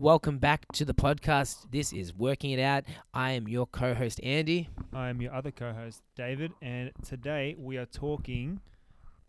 Welcome 0.00 0.38
back 0.38 0.70
to 0.74 0.84
the 0.84 0.94
podcast. 0.94 1.72
This 1.72 1.92
is 1.92 2.14
Working 2.14 2.52
It 2.52 2.60
Out. 2.60 2.84
I 3.12 3.32
am 3.32 3.48
your 3.48 3.66
co 3.66 3.94
host, 3.94 4.20
Andy. 4.22 4.68
I 4.92 5.08
am 5.08 5.20
your 5.20 5.34
other 5.34 5.50
co-host, 5.50 6.02
David, 6.14 6.52
and 6.62 6.92
today 7.04 7.56
we 7.58 7.78
are 7.78 7.84
talking 7.84 8.60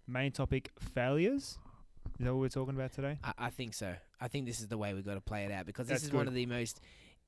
main 0.07 0.31
topic 0.31 0.69
failures. 0.93 1.57
Is 2.19 2.25
that 2.25 2.35
what 2.35 2.41
we're 2.41 2.49
talking 2.49 2.75
about 2.75 2.93
today? 2.93 3.17
I, 3.23 3.33
I 3.39 3.49
think 3.49 3.73
so. 3.73 3.95
I 4.21 4.27
think 4.27 4.45
this 4.45 4.59
is 4.59 4.67
the 4.67 4.77
way 4.77 4.93
we've 4.93 5.03
got 5.03 5.15
to 5.15 5.21
play 5.21 5.43
it 5.43 5.51
out 5.51 5.65
because 5.65 5.87
That's 5.87 6.01
this 6.01 6.09
is 6.09 6.13
one 6.13 6.27
of 6.27 6.35
the 6.35 6.45
most 6.45 6.81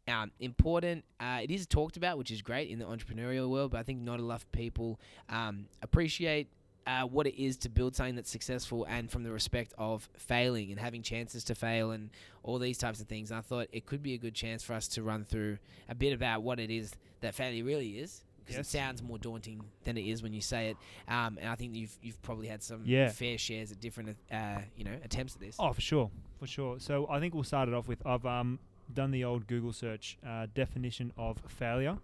um, 0.08 0.32
important. 0.40 1.04
Uh, 1.20 1.40
it 1.42 1.50
is 1.50 1.66
talked 1.66 1.98
about, 1.98 2.20
which 2.20 2.30
is 2.30 2.44
great 2.44 2.70
in 2.70 2.78
the 2.78 2.86
entrepreneurial 2.86 3.50
world, 3.50 3.72
but 3.72 3.80
I 3.80 3.84
think 3.84 4.02
not 4.02 4.20
enough 4.20 4.46
people 4.52 5.00
um, 5.30 5.66
appreciate 5.82 6.48
uh, 6.88 7.04
what 7.04 7.28
it 7.28 7.42
is 7.42 7.58
to 7.58 7.70
build 7.70 7.96
something 7.96 8.16
that's 8.16 8.30
successful 8.32 8.86
and 8.90 9.10
from 9.12 9.24
the 9.24 9.32
respect 9.32 9.74
of 9.78 10.10
failing 10.18 10.72
and 10.72 10.80
having 10.80 11.02
chances 11.04 11.44
to 11.46 11.56
fail 11.56 11.92
and 11.92 12.10
all 12.44 12.58
these 12.60 12.78
types 12.78 13.00
of 13.02 13.08
things. 13.08 13.30
And 13.32 13.38
I 13.38 13.42
thought 13.42 13.68
it 13.72 13.86
could 13.86 14.02
be 14.02 14.14
a 14.14 14.18
good 14.18 14.34
chance 14.34 14.64
for 14.64 14.74
us 14.74 14.88
to 14.90 15.04
run 15.04 15.24
through 15.26 15.58
a 15.90 15.96
bit 15.96 16.12
about 16.14 16.42
what 16.42 16.60
it 16.60 16.72
is 16.72 16.92
that 17.22 17.36
failure 17.36 17.64
really 17.64 18.00
is. 18.00 18.24
Because 18.40 18.56
Yes. 18.58 18.66
it 18.68 18.70
sounds 18.72 19.04
more 19.04 19.20
daunting 19.20 19.64
than 19.84 19.98
it 19.98 20.02
is 20.06 20.24
when 20.24 20.34
you 20.34 20.42
say 20.42 20.72
it, 20.72 20.78
um, 21.08 21.38
and 21.40 21.48
I 21.48 21.54
think 21.56 21.76
you've 21.76 21.96
you've 22.02 22.20
probably 22.24 22.48
had 22.48 22.64
some 22.64 22.82
Yeah. 22.84 23.10
fair 23.10 23.38
shares 23.38 23.72
at 23.72 23.80
different 23.80 24.18
uh, 24.32 24.62
you 24.76 24.84
know 24.84 24.98
attempts 25.04 25.36
at 25.36 25.42
this. 25.42 25.56
Oh, 25.60 25.72
for 25.72 25.80
sure, 25.80 26.10
for 26.40 26.48
sure. 26.48 26.80
So 26.80 27.08
I 27.08 27.20
think 27.20 27.36
we'll 27.36 27.44
start 27.44 27.70
it 27.70 27.76
off 27.76 27.88
with 27.88 28.04
I've 28.06 28.26
um 28.26 28.58
done 28.92 29.12
the 29.12 29.24
old 29.24 29.46
Google 29.46 29.72
search 29.72 30.18
uh, 30.26 30.48
definition 30.56 31.14
of 31.18 31.38
failure. 31.48 32.00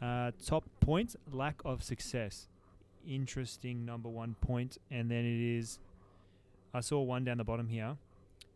Uh, 0.00 0.32
top 0.44 0.64
point: 0.80 1.14
lack 1.30 1.60
of 1.66 1.82
success. 1.84 2.48
Interesting 3.06 3.84
number 3.84 4.08
one 4.08 4.36
point, 4.40 4.78
and 4.90 5.10
then 5.10 5.24
it 5.24 5.58
is. 5.58 5.78
I 6.74 6.80
saw 6.80 7.00
one 7.02 7.24
down 7.24 7.38
the 7.38 7.44
bottom 7.44 7.68
here. 7.68 7.96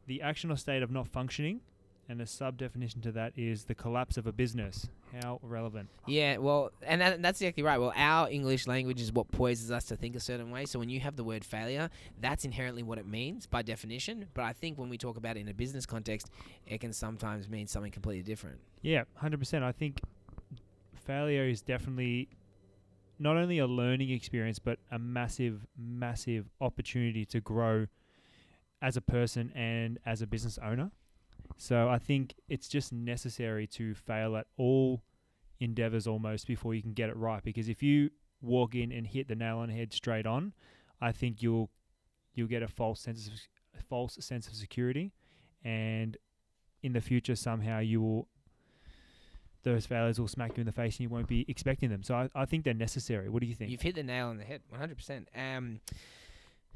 The 0.07 0.23
action 0.23 0.51
or 0.51 0.57
state 0.57 0.83
of 0.83 0.91
not 0.91 1.09
functioning, 1.09 1.61
and 2.09 2.21
the 2.21 2.27
sub 2.27 2.57
definition 2.57 3.01
to 3.03 3.13
that 3.13 3.33
is 3.37 3.65
the 3.65 3.75
collapse 3.75 4.17
of 4.17 4.27
a 4.27 4.33
business. 4.33 4.89
How 5.23 5.41
relevant? 5.43 5.89
Yeah, 6.07 6.39
well, 6.39 6.71
and 6.83 7.01
that, 7.01 7.23
that's 7.23 7.41
exactly 7.41 7.63
right. 7.63 7.79
Well, 7.79 7.93
our 7.97 8.29
English 8.31 8.67
language 8.67 9.01
is 9.01 9.13
what 9.13 9.31
poises 9.31 9.71
us 9.71 9.85
to 9.87 9.97
think 9.97 10.15
a 10.15 10.21
certain 10.21 10.51
way. 10.51 10.67
So 10.67 10.79
when 10.79 10.89
you 10.89 11.01
have 11.01 11.17
the 11.17 11.25
word 11.25 11.45
failure, 11.45 11.91
that's 12.21 12.45
inherently 12.45 12.83
what 12.83 12.99
it 12.99 13.07
means 13.07 13.47
by 13.47 13.63
definition. 13.63 14.27
But 14.35 14.45
I 14.45 14.53
think 14.53 14.79
when 14.79 14.89
we 14.89 14.99
talk 14.99 15.17
about 15.17 15.37
it 15.37 15.41
in 15.41 15.49
a 15.49 15.55
business 15.55 15.87
context, 15.87 16.31
it 16.67 16.81
can 16.81 16.93
sometimes 16.93 17.49
mean 17.49 17.67
something 17.67 17.93
completely 17.93 18.23
different. 18.23 18.59
Yeah, 18.83 19.05
hundred 19.15 19.39
percent. 19.39 19.65
I 19.65 19.73
think 19.73 20.01
failure 20.95 21.45
is 21.45 21.63
definitely 21.63 22.29
not 23.19 23.37
only 23.37 23.59
a 23.59 23.67
learning 23.67 24.11
experience, 24.11 24.59
but 24.59 24.79
a 24.91 24.99
massive, 24.99 25.67
massive 25.77 26.51
opportunity 26.61 27.25
to 27.27 27.41
grow 27.41 27.87
as 28.83 28.97
a 28.97 29.01
person 29.01 29.53
and 29.55 29.99
as 30.05 30.23
a 30.23 30.27
business 30.27 30.59
owner. 30.63 30.91
So 31.57 31.89
I 31.89 31.99
think 31.99 32.35
it's 32.49 32.69
just 32.69 32.93
necessary 32.93 33.67
to 33.69 33.95
fail 33.95 34.37
at 34.37 34.47
all 34.57 35.03
endeavors 35.61 36.07
almost 36.07 36.47
before 36.47 36.75
you 36.75 36.83
can 36.83 36.93
get 36.93 37.09
it 37.09 37.17
right. 37.17 37.43
Because 37.43 37.69
if 37.69 37.83
you 37.83 38.11
walk 38.43 38.75
in 38.75 38.93
and 38.93 39.07
hit 39.07 39.29
the 39.29 39.35
nail 39.35 39.59
on 39.59 39.69
the 39.69 39.75
head 39.75 39.93
straight 39.93 40.27
on, 40.27 40.53
I 41.01 41.13
think 41.13 41.43
you'll 41.43 41.71
you'll 42.35 42.49
get 42.49 42.63
a 42.63 42.69
false 42.69 43.01
sense 43.01 43.27
of 43.29 43.83
false 43.89 44.17
sense 44.21 44.47
of 44.47 44.55
security, 44.55 45.13
and 45.65 46.17
in 46.83 46.93
the 46.93 47.01
future 47.01 47.37
somehow 47.37 47.79
you 47.79 48.01
will 48.01 48.29
those 49.67 49.85
failures 49.85 50.21
will 50.21 50.29
smack 50.29 50.57
you 50.57 50.61
in 50.61 50.67
the 50.67 50.73
face 50.73 50.95
and 50.95 51.01
you 51.01 51.09
won't 51.09 51.27
be 51.27 51.45
expecting 51.49 51.91
them. 51.91 52.05
So 52.05 52.15
I, 52.15 52.31
I 52.37 52.45
think 52.45 52.65
they're 52.65 52.73
necessary. 52.73 53.29
What 53.29 53.41
do 53.41 53.49
you 53.49 53.55
think? 53.55 53.73
You've 53.73 53.83
hit 53.83 53.97
the 53.97 54.05
nail 54.05 54.29
on 54.29 54.39
the 54.39 54.45
head, 54.45 54.63
100%. 54.73 55.27
Um, 55.37 55.81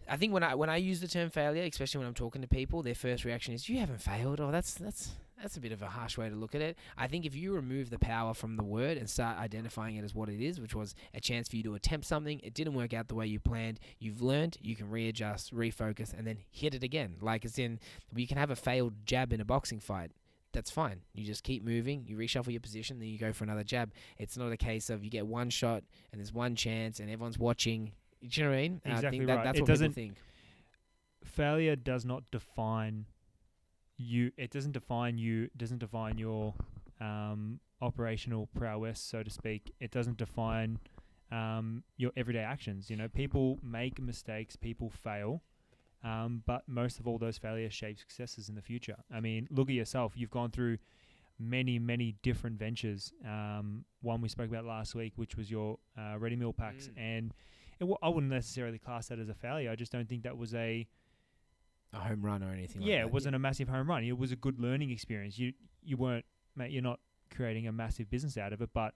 I 0.08 0.16
think 0.16 0.32
when 0.32 0.42
I 0.42 0.56
when 0.56 0.69
I 0.69 0.77
use 0.77 1.00
the 1.00 1.06
term 1.06 1.30
failure, 1.30 1.62
especially 1.62 1.98
when 1.98 2.08
I'm 2.08 2.14
talking 2.14 2.42
to 2.42 2.48
people, 2.48 2.82
their 2.82 2.97
first 2.97 3.24
reaction 3.24 3.55
is, 3.55 3.69
"You 3.69 3.78
haven't 3.78 4.00
failed." 4.00 4.41
Oh, 4.41 4.50
that's 4.50 4.74
that's 4.74 5.10
that's 5.41 5.56
a 5.56 5.60
bit 5.60 5.70
of 5.70 5.82
a 5.82 5.86
harsh 5.86 6.19
way 6.19 6.28
to 6.28 6.34
look 6.34 6.56
at 6.56 6.60
it. 6.60 6.77
I 6.98 7.06
think 7.06 7.24
if 7.24 7.36
you 7.36 7.55
remove 7.55 7.91
the 7.91 7.98
power 7.98 8.34
from 8.34 8.56
the 8.56 8.64
word 8.64 8.98
and 8.98 9.08
start 9.08 9.38
identifying 9.38 9.94
it 9.97 10.04
as 10.04 10.12
what 10.12 10.28
it 10.28 10.44
is, 10.44 10.60
which 10.60 10.75
was 10.75 10.97
a 11.14 11.20
chance 11.20 11.48
for 11.48 11.56
you 11.56 11.62
to 11.62 11.76
attempt 11.76 12.06
something, 12.06 12.41
it 12.43 12.54
didn't 12.54 12.75
work 12.75 12.93
out 12.93 13.06
the 13.06 13.14
way 13.14 13.26
you 13.26 13.38
planned. 13.38 13.78
You've 14.00 14.20
learned, 14.20 14.59
you 14.60 14.75
can 14.75 14.91
readjust, 14.91 15.54
refocus, 15.54 16.12
and 16.12 16.26
then 16.26 16.38
hit 16.50 16.75
it 16.75 16.82
again. 16.82 17.14
Like 17.20 17.44
it's 17.44 17.59
in, 17.59 17.78
you 18.14 18.26
can 18.26 18.37
have 18.37 18.50
a 18.50 18.56
failed 18.56 18.94
jab 19.06 19.32
in 19.32 19.41
a 19.41 19.44
boxing 19.44 19.78
fight. 19.78 20.10
That's 20.53 20.71
fine. 20.71 21.00
You 21.15 21.25
just 21.25 21.44
keep 21.44 21.62
moving. 21.65 22.05
You 22.06 22.16
reshuffle 22.16 22.50
your 22.50 22.61
position, 22.61 22.99
then 22.99 23.09
you 23.09 23.19
go 23.19 23.33
for 23.33 23.44
another 23.44 23.62
jab. 23.65 23.93
It's 24.19 24.37
not 24.37 24.50
a 24.50 24.56
case 24.56 24.91
of 24.91 25.05
you 25.05 25.11
get 25.11 25.27
one 25.27 25.49
shot 25.50 25.84
and 26.11 26.21
there's 26.21 26.33
one 26.33 26.56
chance 26.56 26.99
and 27.00 27.09
everyone's 27.11 27.38
watching. 27.38 27.93
Do 28.22 28.28
you 28.41 28.44
know 28.44 28.50
what 28.50 28.56
I 28.59 28.62
mean? 28.62 28.81
And 28.84 28.93
I 28.94 28.97
Exactly 28.97 29.19
think 29.19 29.28
that, 29.28 29.37
right. 29.37 29.44
that's 29.44 29.59
It 29.59 29.62
what 29.62 29.66
people 29.66 29.75
doesn't- 29.75 29.93
think. 29.93 30.16
failure 31.25 31.77
does 31.77 32.05
not 32.05 32.25
define 32.31 33.06
you 33.97 34.33
it 34.38 34.50
doesn't 34.50 34.72
define 34.72 35.19
you 35.19 35.50
doesn't 35.56 35.78
define 35.78 36.16
your 36.16 36.55
um, 37.00 37.61
operational 37.82 38.49
prowess 38.59 38.99
so 38.99 39.22
to 39.22 39.28
speak 39.31 39.72
it 39.81 39.91
doesn't 39.91 40.17
define 40.17 40.78
um, 41.31 41.82
your 41.99 42.11
everyday 42.17 42.41
actions 42.41 42.88
you 42.88 42.97
know 42.97 43.09
people 43.09 43.59
make 43.62 44.00
mistakes 44.00 44.56
people 44.56 44.88
fail 44.88 45.43
um, 46.05 46.43
but 46.47 46.62
most 46.66 46.99
of 46.99 47.06
all 47.06 47.19
those 47.19 47.37
failures 47.38 47.72
shape 47.75 47.99
successes 47.99 48.49
in 48.49 48.55
the 48.55 48.62
future 48.62 48.97
i 49.12 49.21
mean 49.21 49.47
look 49.50 49.69
at 49.69 49.75
yourself 49.75 50.12
you've 50.16 50.31
gone 50.31 50.50
through 50.50 50.78
many 51.38 51.78
many 51.78 52.15
different 52.22 52.59
ventures 52.59 53.12
um, 53.27 53.84
one 54.03 54.21
we 54.21 54.28
spoke 54.28 54.49
about 54.49 54.65
last 54.65 54.94
week 54.94 55.12
which 55.16 55.37
was 55.37 55.50
your 55.50 55.78
uh, 55.99 56.19
ready 56.19 56.37
meal 56.37 56.53
packs 56.53 56.88
Mm. 56.88 56.93
and 56.99 57.27
it 57.78 57.84
w- 57.84 57.97
I 58.03 58.09
wouldn't 58.09 58.31
necessarily 58.33 58.78
class 58.78 59.09
that 59.09 59.19
as 59.19 59.31
a 59.31 59.34
failure. 59.34 59.71
I 59.71 59.75
just 59.75 59.91
don't 59.91 60.06
think 60.06 60.25
that 60.25 60.37
was 60.37 60.53
a 60.55 60.87
A 61.94 61.97
home 61.99 62.21
run 62.22 62.43
or 62.43 62.53
anything 62.53 62.82
yeah, 62.82 62.97
like 62.97 63.03
that. 63.05 63.06
it 63.09 63.12
wasn't 63.15 63.34
a 63.37 63.38
massive 63.38 63.69
home 63.69 63.88
run. 63.88 64.05
It 64.05 64.19
was 64.19 64.32
a 64.32 64.37
good 64.37 64.59
learning 64.61 64.91
experience. 64.91 65.38
You 65.38 65.55
you 65.82 65.97
weren't 65.97 66.27
mate, 66.55 66.72
you're 66.72 66.82
not 66.82 67.00
creating 67.34 67.67
a 67.69 67.72
massive 67.72 68.11
business 68.11 68.37
out 68.37 68.53
of 68.53 68.61
it, 68.61 68.69
but 68.75 68.93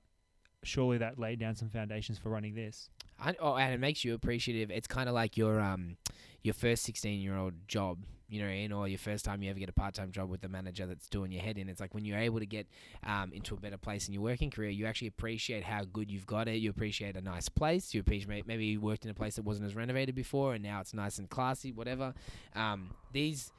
surely 0.65 0.99
that 0.99 1.19
laid 1.19 1.39
down 1.39 1.55
some 1.55 1.71
foundations 1.71 2.19
for 2.19 2.29
running 2.29 2.55
this. 2.55 2.91
I, 3.19 3.35
oh, 3.41 3.55
and 3.57 3.73
it 3.73 3.81
makes 3.81 4.05
you 4.05 4.13
appreciative. 4.13 4.71
It's 4.71 4.87
kind 4.87 5.09
of 5.09 5.15
like 5.15 5.39
your 5.39 5.61
um 5.61 5.97
your 6.45 6.55
first 6.55 6.85
sixteen 6.85 7.21
year 7.21 7.37
old 7.37 7.55
job, 7.67 7.99
you 8.29 8.41
know, 8.41 8.49
in 8.49 8.71
or 8.71 8.87
your 8.87 8.99
first 8.99 9.25
time 9.25 9.43
you 9.43 9.51
ever 9.51 9.59
get 9.59 9.69
a 9.69 9.73
part 9.73 9.95
time 9.95 10.13
job 10.13 10.31
with 10.31 10.43
the 10.43 10.49
manager 10.49 10.87
that's 10.87 11.09
doing 11.09 11.33
your 11.33 11.43
head 11.43 11.59
in. 11.59 11.69
It's 11.69 11.81
like 11.81 11.95
when 11.95 12.05
you're 12.05 12.19
able 12.19 12.39
to 12.39 12.47
get 12.47 12.69
um 13.03 13.33
into 13.33 13.55
a 13.55 13.59
better 13.59 13.79
place 13.79 14.07
in 14.07 14.15
your 14.15 14.23
working 14.23 14.51
career, 14.51 14.71
you 14.71 14.87
actually 14.87 15.09
appreciate 15.09 15.65
how 15.65 15.85
good 15.85 16.11
you've 16.11 16.27
got 16.27 16.47
it. 16.47 16.57
You 16.57 16.71
appreciate 16.71 17.17
a 17.17 17.21
nice 17.21 17.49
place. 17.49 17.95
You 17.95 18.01
appreciate 18.01 18.47
maybe 18.47 18.67
you 18.67 18.81
worked 18.81 19.05
in 19.05 19.11
a 19.11 19.15
place 19.15 19.37
that 19.37 19.45
wasn't 19.45 19.67
as 19.67 19.75
renovated 19.75 20.15
before, 20.15 20.55
and 20.55 20.63
now 20.63 20.81
it's 20.81 20.95
nice 20.95 21.19
and 21.19 21.29
classy. 21.29 21.73
Whatever. 21.73 22.15
Um, 22.55 22.91
these 23.13 23.51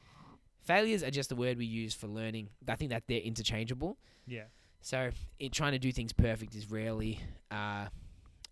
failures 0.63 1.03
are 1.03 1.11
just 1.11 1.29
the 1.29 1.35
word 1.35 1.57
we 1.57 1.65
use 1.65 1.93
for 1.93 2.07
learning. 2.07 2.49
I 2.67 2.75
think 2.75 2.91
that 2.91 3.03
they're 3.07 3.19
interchangeable. 3.19 3.97
Yeah. 4.27 4.43
So, 4.81 5.09
it, 5.39 5.51
trying 5.51 5.71
to 5.71 5.79
do 5.79 5.91
things 5.91 6.13
perfect 6.13 6.53
is 6.53 6.69
rarely 6.69 7.19
uh, 7.49 7.87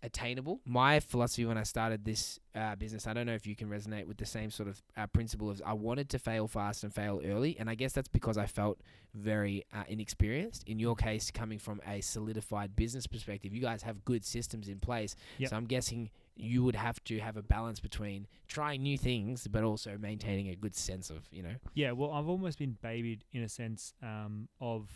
attainable. 0.04 0.60
My 0.66 1.00
philosophy 1.00 1.44
when 1.46 1.58
I 1.58 1.62
started 1.62 2.04
this 2.04 2.38
uh, 2.54 2.76
business, 2.76 3.06
I 3.06 3.14
don't 3.14 3.26
know 3.26 3.34
if 3.34 3.46
you 3.46 3.56
can 3.56 3.68
resonate 3.68 4.06
with 4.06 4.18
the 4.18 4.26
same 4.26 4.50
sort 4.50 4.68
of 4.68 4.82
uh, 4.96 5.06
principle 5.06 5.50
of 5.50 5.62
I 5.64 5.72
wanted 5.72 6.10
to 6.10 6.18
fail 6.18 6.46
fast 6.46 6.84
and 6.84 6.94
fail 6.94 7.20
early, 7.24 7.56
and 7.58 7.68
I 7.70 7.74
guess 7.74 7.92
that's 7.92 8.08
because 8.08 8.36
I 8.36 8.46
felt 8.46 8.80
very 9.14 9.64
uh, 9.72 9.84
inexperienced. 9.88 10.64
In 10.68 10.78
your 10.78 10.94
case, 10.94 11.30
coming 11.30 11.58
from 11.58 11.80
a 11.86 12.00
solidified 12.00 12.76
business 12.76 13.06
perspective, 13.06 13.52
you 13.52 13.60
guys 13.60 13.82
have 13.82 14.04
good 14.04 14.24
systems 14.24 14.68
in 14.68 14.78
place. 14.78 15.16
Yep. 15.38 15.50
So 15.50 15.56
I'm 15.56 15.66
guessing 15.66 16.10
you 16.36 16.62
would 16.64 16.76
have 16.76 17.02
to 17.04 17.18
have 17.20 17.36
a 17.36 17.42
balance 17.42 17.80
between 17.80 18.26
trying 18.46 18.82
new 18.82 18.98
things, 18.98 19.46
but 19.46 19.64
also 19.64 19.96
maintaining 19.98 20.48
a 20.48 20.54
good 20.54 20.74
sense 20.74 21.10
of 21.10 21.26
you 21.32 21.42
know. 21.42 21.54
Yeah, 21.74 21.92
well, 21.92 22.12
I've 22.12 22.28
almost 22.28 22.58
been 22.58 22.76
babied 22.82 23.24
in 23.32 23.42
a 23.42 23.48
sense 23.48 23.94
um, 24.02 24.48
of 24.60 24.90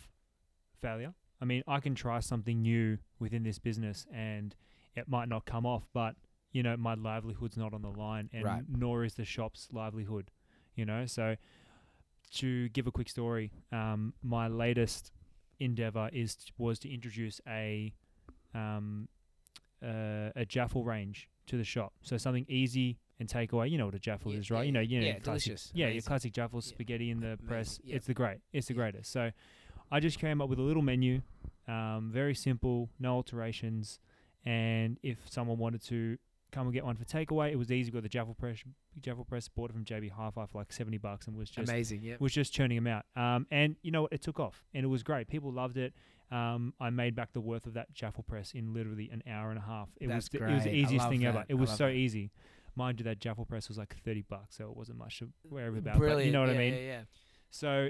failure. 0.81 1.13
I 1.41 1.45
mean, 1.45 1.63
I 1.67 1.79
can 1.79 1.95
try 1.95 2.19
something 2.19 2.61
new 2.61 2.97
within 3.19 3.43
this 3.43 3.59
business 3.59 4.05
and 4.13 4.55
it 4.95 5.07
might 5.07 5.29
not 5.29 5.45
come 5.45 5.65
off, 5.65 5.83
but 5.93 6.15
you 6.51 6.63
know, 6.63 6.75
my 6.77 6.95
livelihood's 6.95 7.57
not 7.57 7.73
on 7.73 7.81
the 7.81 7.91
line, 7.91 8.29
and 8.33 8.43
Right. 8.43 8.63
nor 8.67 9.03
is 9.03 9.13
the 9.15 9.25
shop's 9.25 9.67
livelihood. 9.71 10.31
You 10.75 10.85
know, 10.85 11.05
so 11.05 11.35
to 12.35 12.69
give 12.69 12.87
a 12.87 12.91
quick 12.91 13.09
story, 13.09 13.51
um, 13.71 14.13
my 14.23 14.47
latest 14.47 15.11
endeavor 15.59 16.09
is 16.13 16.37
was 16.57 16.79
to 16.79 16.93
introduce 16.93 17.41
a 17.47 17.93
um, 18.53 19.07
uh, 19.83 20.29
a 20.35 20.45
jaffle 20.47 20.83
range 20.83 21.27
to 21.47 21.57
the 21.57 21.63
shop. 21.63 21.93
So 22.01 22.17
something 22.17 22.45
easy 22.47 22.97
and 23.19 23.27
takeaway. 23.27 23.69
You 23.69 23.77
know 23.77 23.85
what 23.85 23.95
a 23.95 23.99
jaffle 23.99 24.31
Yeah, 24.31 24.39
is, 24.39 24.51
right? 24.51 24.59
yeah, 24.61 24.65
you 24.65 24.71
know, 24.71 24.79
you 24.79 24.99
know, 24.99 25.05
yeah, 25.05 25.11
your 25.13 25.19
classic, 25.21 25.43
delicious, 25.45 25.71
yeah, 25.73 25.87
your 25.89 26.01
classic 26.01 26.33
jaffle 26.33 26.61
spaghetti 26.61 27.11
in 27.11 27.19
the 27.19 27.27
amazing, 27.27 27.45
press. 27.47 27.79
It's 27.87 28.05
the 28.07 28.13
great. 28.13 28.37
It's 28.53 28.67
the 28.67 28.73
greatest. 28.73 29.11
So 29.11 29.31
I 29.91 29.99
just 29.99 30.19
came 30.19 30.41
up 30.41 30.49
with 30.49 30.59
a 30.59 30.63
little 30.63 30.81
menu, 30.83 31.21
um, 31.67 32.09
very 32.13 32.35
simple, 32.35 32.89
no 32.99 33.15
alterations. 33.15 33.99
And 34.45 34.97
if 35.03 35.17
someone 35.29 35.57
wanted 35.57 35.83
to 35.85 36.17
come 36.51 36.67
and 36.67 36.73
get 36.73 36.85
one 36.85 36.95
for 36.95 37.05
takeaway, 37.05 37.51
it 37.51 37.57
was 37.57 37.71
easy. 37.71 37.91
We 37.91 37.95
got 37.95 38.03
the 38.03 38.09
jaffle 38.09 38.33
press, 38.33 38.59
jaffle 39.01 39.25
press, 39.25 39.47
bought 39.47 39.69
it 39.69 39.73
from 39.73 39.85
JB 39.85 40.11
Hi-Fi 40.11 40.45
for 40.45 40.57
like 40.57 40.71
seventy 40.71 40.97
bucks, 40.97 41.27
and 41.27 41.35
was 41.35 41.49
just 41.49 41.69
Amazing, 41.69 42.01
yeah. 42.03 42.15
was 42.19 42.33
just 42.33 42.53
churning 42.53 42.83
them 42.83 42.87
out. 42.87 43.05
Um, 43.15 43.47
and 43.51 43.75
you 43.81 43.91
know 43.91 44.03
what? 44.03 44.13
It 44.13 44.21
took 44.21 44.39
off, 44.39 44.65
and 44.73 44.83
it 44.83 44.87
was 44.87 45.03
great. 45.03 45.27
People 45.27 45.51
loved 45.51 45.77
it. 45.77 45.93
Um, 46.31 46.73
I 46.79 46.89
made 46.91 47.15
back 47.15 47.33
the 47.33 47.41
worth 47.41 47.65
of 47.65 47.73
that 47.73 47.93
jaffle 47.93 48.23
press 48.23 48.51
in 48.53 48.73
literally 48.73 49.09
an 49.11 49.23
hour 49.27 49.49
and 49.49 49.57
a 49.57 49.63
half. 49.63 49.89
It 49.99 50.07
That's 50.07 50.29
was 50.31 50.39
the, 50.39 50.47
it 50.47 50.53
was 50.53 50.63
the 50.63 50.73
easiest 50.73 51.09
thing 51.09 51.25
ever. 51.25 51.43
It 51.47 51.55
I 51.55 51.59
was 51.59 51.71
so 51.71 51.87
that. 51.87 51.93
easy. 51.93 52.31
Mind 52.75 52.99
you, 52.99 53.03
that 53.05 53.19
jaffle 53.19 53.45
press 53.45 53.67
was 53.67 53.77
like 53.77 53.95
thirty 54.05 54.21
bucks, 54.21 54.57
so 54.57 54.69
it 54.69 54.77
wasn't 54.77 54.99
much 54.99 55.19
to 55.19 55.29
worry 55.49 55.67
about. 55.67 55.93
But 55.95 55.99
Brilliant. 55.99 56.25
you 56.27 56.31
know 56.31 56.41
what 56.41 56.49
yeah, 56.49 56.55
I 56.55 56.57
mean? 56.57 56.73
Yeah, 56.75 56.79
yeah. 56.79 57.01
So, 57.49 57.89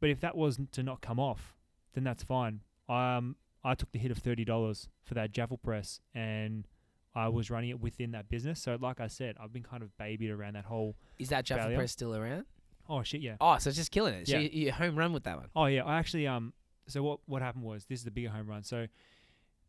But 0.00 0.10
if 0.10 0.20
that 0.20 0.36
was 0.36 0.58
to 0.72 0.82
not 0.82 1.00
come 1.00 1.18
off, 1.18 1.54
then 1.94 2.04
that's 2.04 2.22
fine. 2.22 2.60
Um, 2.88 3.36
I 3.64 3.74
took 3.74 3.90
the 3.92 3.98
hit 3.98 4.10
of 4.10 4.18
thirty 4.18 4.44
dollars 4.44 4.88
for 5.02 5.14
that 5.14 5.32
jaffle 5.32 5.58
press, 5.58 6.00
and 6.14 6.66
I 7.14 7.28
was 7.28 7.50
running 7.50 7.70
it 7.70 7.80
within 7.80 8.10
that 8.12 8.28
business. 8.28 8.60
So, 8.60 8.76
like 8.80 9.00
I 9.00 9.06
said, 9.06 9.36
I've 9.40 9.52
been 9.52 9.62
kind 9.62 9.82
of 9.82 9.96
babied 9.96 10.30
around 10.30 10.54
that 10.54 10.64
whole. 10.64 10.96
Is 11.18 11.28
that 11.28 11.46
Failure. 11.46 11.76
Press 11.76 11.92
still 11.92 12.14
around? 12.14 12.44
Oh 12.88 13.02
shit, 13.02 13.20
yeah. 13.22 13.36
Oh, 13.40 13.56
so 13.58 13.68
it's 13.68 13.78
just 13.78 13.90
killing 13.90 14.14
it. 14.14 14.28
So 14.28 14.34
Yeah. 14.34 14.40
you, 14.40 14.50
you 14.66 14.72
home 14.72 14.96
run 14.96 15.12
with 15.12 15.24
that 15.24 15.36
one. 15.36 15.48
Oh 15.56 15.66
yeah, 15.66 15.84
I 15.84 15.98
actually 15.98 16.26
um. 16.26 16.52
So 16.86 17.02
what 17.02 17.20
what 17.26 17.40
happened 17.40 17.64
was 17.64 17.86
this 17.86 18.00
is 18.00 18.04
the 18.04 18.10
bigger 18.10 18.28
home 18.28 18.46
run. 18.46 18.62
So 18.62 18.86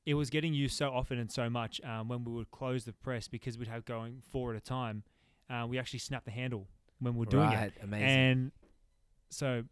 it 0.05 0.15
was 0.15 0.29
getting 0.29 0.53
used 0.53 0.75
so 0.75 0.89
often 0.89 1.17
and 1.17 1.31
so 1.31 1.49
much 1.49 1.79
um, 1.83 2.09
when 2.09 2.23
we 2.25 2.31
would 2.33 2.51
close 2.51 2.83
the 2.83 2.93
press 2.93 3.27
because 3.27 3.57
we'd 3.57 3.67
have 3.67 3.85
going 3.85 4.21
four 4.31 4.51
at 4.51 4.57
a 4.57 4.61
time. 4.61 5.03
Uh, 5.49 5.65
we 5.67 5.79
actually 5.79 5.99
snapped 5.99 6.25
the 6.25 6.31
handle 6.31 6.67
when 6.99 7.13
we 7.13 7.19
were 7.19 7.25
doing 7.25 7.51
it, 7.51 7.73
amazing. 7.81 8.07
and 8.07 8.51
so 9.29 9.63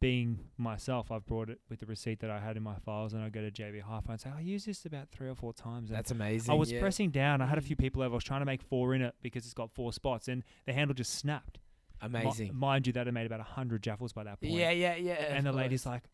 being 0.00 0.38
myself, 0.56 1.10
I've 1.10 1.26
brought 1.26 1.50
it 1.50 1.60
with 1.68 1.80
the 1.80 1.86
receipt 1.86 2.20
that 2.20 2.30
I 2.30 2.38
had 2.38 2.56
in 2.56 2.62
my 2.62 2.76
files, 2.76 3.14
and 3.14 3.22
I 3.22 3.28
go 3.28 3.40
to 3.40 3.50
JB 3.50 3.82
Hi-Fi 3.82 4.12
and 4.12 4.20
say 4.20 4.30
I 4.36 4.40
used 4.40 4.66
this 4.66 4.84
about 4.84 5.08
three 5.10 5.28
or 5.28 5.34
four 5.34 5.52
times. 5.52 5.90
And 5.90 5.98
That's 5.98 6.10
amazing. 6.10 6.50
I 6.50 6.54
was 6.54 6.70
yeah. 6.70 6.80
pressing 6.80 7.10
down. 7.10 7.40
I 7.40 7.46
had 7.46 7.58
a 7.58 7.60
mm. 7.60 7.64
few 7.64 7.76
people 7.76 8.02
over. 8.02 8.14
I 8.14 8.16
was 8.16 8.24
trying 8.24 8.40
to 8.40 8.46
make 8.46 8.62
four 8.62 8.94
in 8.94 9.02
it 9.02 9.14
because 9.22 9.44
it's 9.44 9.54
got 9.54 9.70
four 9.72 9.92
spots, 9.92 10.28
and 10.28 10.44
the 10.66 10.72
handle 10.72 10.94
just 10.94 11.14
snapped. 11.14 11.58
Amazing. 12.00 12.54
mind 12.54 12.86
you, 12.86 12.92
that 12.92 13.06
had 13.06 13.14
made 13.14 13.26
about 13.26 13.40
hundred 13.40 13.82
jaffles 13.82 14.12
by 14.12 14.22
that 14.24 14.40
point. 14.40 14.52
yeah, 14.52 14.70
yeah, 14.70 14.94
yeah. 14.94 15.14
and 15.14 15.44
the 15.44 15.50
of 15.50 15.56
lady's 15.56 15.84
like, 15.84 16.04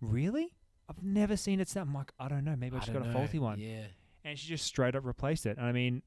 "Really? 0.00 0.52
I've 0.88 1.02
never 1.02 1.36
seen 1.36 1.60
it 1.60 1.68
snap." 1.68 1.86
I'm 1.86 1.94
like, 1.94 2.12
"I 2.18 2.28
don't 2.28 2.44
know. 2.44 2.56
Maybe 2.56 2.76
I 2.76 2.80
just 2.80 2.92
got 2.92 3.06
a 3.06 3.12
faulty 3.12 3.38
one." 3.38 3.60
Yeah, 3.60 3.84
And 4.24 4.36
she 4.36 4.48
just 4.48 4.64
straight 4.64 4.96
up 4.96 5.04
replaced 5.04 5.46
it. 5.46 5.56
And 5.56 5.64
I 5.64 5.70
mean, 5.70 6.02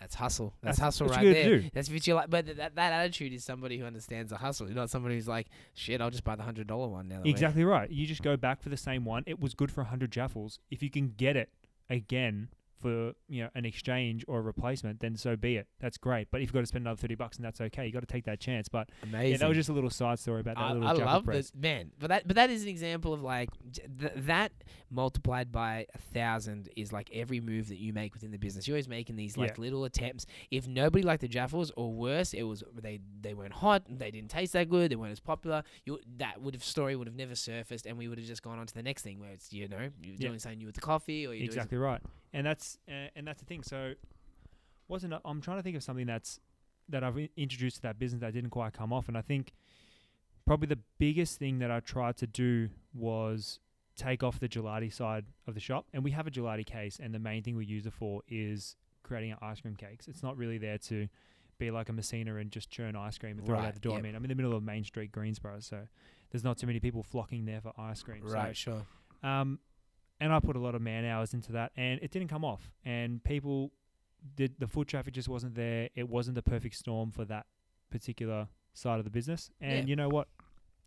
that's 0.00 0.14
hustle. 0.14 0.54
That's, 0.62 0.78
That's- 0.78 0.98
hustle 0.98 1.08
right 1.08 1.22
there. 1.22 1.58
do. 1.60 1.70
That's 1.74 1.90
what 1.90 2.06
you 2.06 2.14
like. 2.14 2.30
But 2.30 2.46
th- 2.46 2.56
that 2.56 2.74
that 2.76 2.92
attitude 2.92 3.32
is 3.34 3.44
somebody 3.44 3.76
who 3.78 3.84
understands 3.84 4.30
the 4.30 4.38
hustle. 4.38 4.66
You're 4.66 4.74
not 4.76 4.88
somebody 4.90 5.14
who's 5.16 5.28
like, 5.28 5.48
shit, 5.74 6.00
I'll 6.00 6.10
just 6.10 6.24
buy 6.24 6.36
the 6.36 6.42
hundred 6.42 6.66
dollar 6.66 6.88
one 6.88 7.06
now. 7.08 7.16
that 7.16 7.20
we're-" 7.24 7.30
exactly 7.30 7.64
right. 7.64 7.90
You 7.90 8.06
just 8.06 8.22
go 8.22 8.36
back 8.36 8.62
for 8.62 8.70
the 8.70 8.76
same 8.78 9.04
one. 9.04 9.24
It 9.26 9.38
was 9.38 9.54
good 9.54 9.70
for 9.70 9.84
hundred 9.84 10.10
jaffles. 10.10 10.58
If 10.70 10.82
you 10.82 10.90
can 10.90 11.12
get 11.16 11.36
it 11.36 11.50
again 11.90 12.48
for 12.80 13.12
you 13.28 13.42
know 13.42 13.50
an 13.54 13.64
exchange 13.64 14.24
or 14.28 14.38
a 14.38 14.42
replacement, 14.42 15.00
then 15.00 15.16
so 15.16 15.36
be 15.36 15.56
it. 15.56 15.66
That's 15.80 15.98
great. 15.98 16.28
But 16.30 16.38
if 16.40 16.48
you've 16.48 16.52
got 16.54 16.60
to 16.60 16.66
spend 16.66 16.84
another 16.84 16.96
thirty 17.00 17.14
bucks, 17.14 17.36
and 17.36 17.44
that's 17.44 17.60
okay. 17.60 17.86
You 17.86 17.92
got 17.92 18.00
to 18.00 18.06
take 18.06 18.24
that 18.24 18.40
chance. 18.40 18.68
But 18.68 18.88
Amazing. 19.02 19.30
yeah, 19.32 19.36
that 19.38 19.48
was 19.48 19.56
just 19.56 19.68
a 19.68 19.72
little 19.72 19.90
side 19.90 20.18
story 20.18 20.40
about 20.40 20.56
that 20.56 20.62
I, 20.62 20.72
little 20.72 20.88
I 20.88 20.92
love 21.12 21.24
press. 21.24 21.36
this 21.36 21.52
man, 21.54 21.90
but 21.98 22.08
that 22.08 22.26
but 22.26 22.36
that 22.36 22.50
is 22.50 22.62
an 22.62 22.68
example 22.68 23.12
of 23.12 23.22
like 23.22 23.50
th- 23.98 24.12
that 24.16 24.52
multiplied 24.90 25.52
by 25.52 25.86
a 25.94 25.98
thousand 25.98 26.68
is 26.76 26.92
like 26.92 27.08
every 27.12 27.40
move 27.40 27.68
that 27.68 27.78
you 27.78 27.92
make 27.92 28.12
within 28.14 28.30
the 28.30 28.38
business. 28.38 28.66
You're 28.66 28.74
always 28.76 28.88
making 28.88 29.16
these 29.16 29.36
like 29.36 29.56
Yeah. 29.56 29.62
little 29.62 29.84
attempts. 29.84 30.26
If 30.50 30.66
nobody 30.66 31.02
liked 31.04 31.20
the 31.20 31.28
jaffles, 31.28 31.70
or 31.76 31.92
worse, 31.92 32.34
it 32.34 32.42
was 32.42 32.62
they 32.80 33.00
they 33.20 33.34
weren't 33.34 33.52
hot, 33.54 33.82
they 33.88 34.10
didn't 34.10 34.30
taste 34.30 34.52
that 34.54 34.68
good, 34.68 34.90
they 34.90 34.96
weren't 34.96 35.12
as 35.12 35.20
popular. 35.20 35.62
You 35.84 36.00
that 36.16 36.40
would 36.40 36.54
have 36.54 36.64
story 36.64 36.96
would 36.96 37.06
have 37.06 37.16
never 37.16 37.34
surfaced, 37.34 37.86
and 37.86 37.96
we 37.98 38.08
would 38.08 38.18
have 38.18 38.26
just 38.26 38.42
gone 38.42 38.58
on 38.58 38.66
to 38.66 38.74
the 38.74 38.82
next 38.82 39.02
thing 39.02 39.20
where 39.20 39.30
it's 39.30 39.52
you 39.52 39.68
know 39.68 39.90
you're 40.02 40.14
Yeah. 40.16 40.28
doing 40.28 40.38
something 40.38 40.58
new 40.58 40.66
with 40.66 40.74
the 40.74 40.80
coffee, 40.80 41.26
or 41.26 41.34
you're 41.34 41.44
exactly 41.44 41.78
right 41.78 42.00
and 42.32 42.46
that's 42.46 42.78
uh, 42.88 43.08
and 43.16 43.26
that's 43.26 43.40
the 43.40 43.46
thing. 43.46 43.62
So 43.62 43.94
wasn't 44.88 45.14
a- 45.14 45.20
i'm 45.24 45.40
trying 45.40 45.56
to 45.56 45.62
think 45.62 45.76
of 45.76 45.82
something 45.84 46.06
that's 46.06 46.40
that 46.88 47.04
i've 47.04 47.16
introduced 47.36 47.76
to 47.76 47.82
that 47.82 47.96
business 47.96 48.20
that 48.20 48.32
didn't 48.32 48.50
quite 48.50 48.72
come 48.72 48.92
off. 48.92 49.08
And 49.08 49.16
i 49.16 49.22
think 49.22 49.52
probably 50.46 50.66
the 50.66 50.80
biggest 50.98 51.38
thing 51.38 51.60
that 51.60 51.70
i 51.70 51.78
tried 51.80 52.16
to 52.16 52.26
do 52.26 52.68
was 52.92 53.60
take 53.96 54.22
off 54.22 54.40
the 54.40 54.48
gelati 54.48 54.92
side 54.92 55.26
of 55.46 55.54
the 55.54 55.60
shop. 55.60 55.86
And 55.92 56.02
we 56.02 56.10
have 56.12 56.26
a 56.26 56.30
gelati 56.30 56.64
case 56.64 56.98
and 57.02 57.14
the 57.14 57.18
main 57.18 57.42
thing 57.42 57.56
we 57.56 57.66
use 57.66 57.86
it 57.86 57.92
for 57.92 58.22
is 58.28 58.76
creating 59.02 59.32
our 59.34 59.50
ice 59.50 59.60
cream 59.60 59.76
cakes. 59.76 60.08
It's 60.08 60.22
not 60.22 60.36
really 60.36 60.58
there 60.58 60.78
to 60.78 61.06
be 61.58 61.70
like 61.70 61.90
a 61.90 61.92
messina 61.92 62.36
and 62.36 62.50
just 62.50 62.70
churn 62.70 62.96
ice 62.96 63.18
cream 63.18 63.36
and 63.36 63.46
throw 63.46 63.58
it 63.58 63.66
out 63.66 63.74
the 63.74 63.80
door. 63.80 63.92
Yep. 63.92 63.98
i 63.98 64.02
mean 64.02 64.14
i'm 64.16 64.24
in 64.24 64.30
the 64.30 64.34
middle 64.34 64.54
of 64.54 64.62
main 64.62 64.82
street 64.82 65.12
Greensborough 65.12 65.60
so 65.60 65.80
there's 66.30 66.42
not 66.42 66.56
too 66.56 66.66
many 66.66 66.80
people 66.80 67.02
flocking 67.02 67.44
there 67.44 67.60
for 67.60 67.72
ice 67.78 68.02
cream. 68.02 68.22
Just 68.22 68.32
so 68.32 68.38
right, 68.38 68.56
sure. 68.56 68.82
um, 69.22 69.58
and 70.20 70.32
I 70.32 70.40
put 70.40 70.56
a 70.56 70.58
lot 70.60 70.74
of 70.74 70.82
man 70.82 71.04
hours 71.04 71.34
into 71.34 71.52
that, 71.52 71.72
and 71.76 71.98
it 72.02 72.10
didn't 72.10 72.28
come 72.28 72.44
off. 72.44 72.70
And 72.84 73.22
people 73.24 73.72
did 74.36 74.54
the 74.58 74.66
foot 74.66 74.86
traffic 74.88 75.14
just 75.14 75.28
wasn't 75.28 75.54
there. 75.54 75.88
It 75.94 76.08
wasn't 76.08 76.34
the 76.34 76.42
perfect 76.42 76.74
storm 76.74 77.10
for 77.10 77.24
that 77.26 77.46
particular 77.90 78.48
side 78.74 78.98
of 78.98 79.04
the 79.04 79.10
business. 79.10 79.50
And 79.60 79.78
Yeah. 79.80 79.90
you 79.90 79.96
know 79.96 80.08
what? 80.08 80.28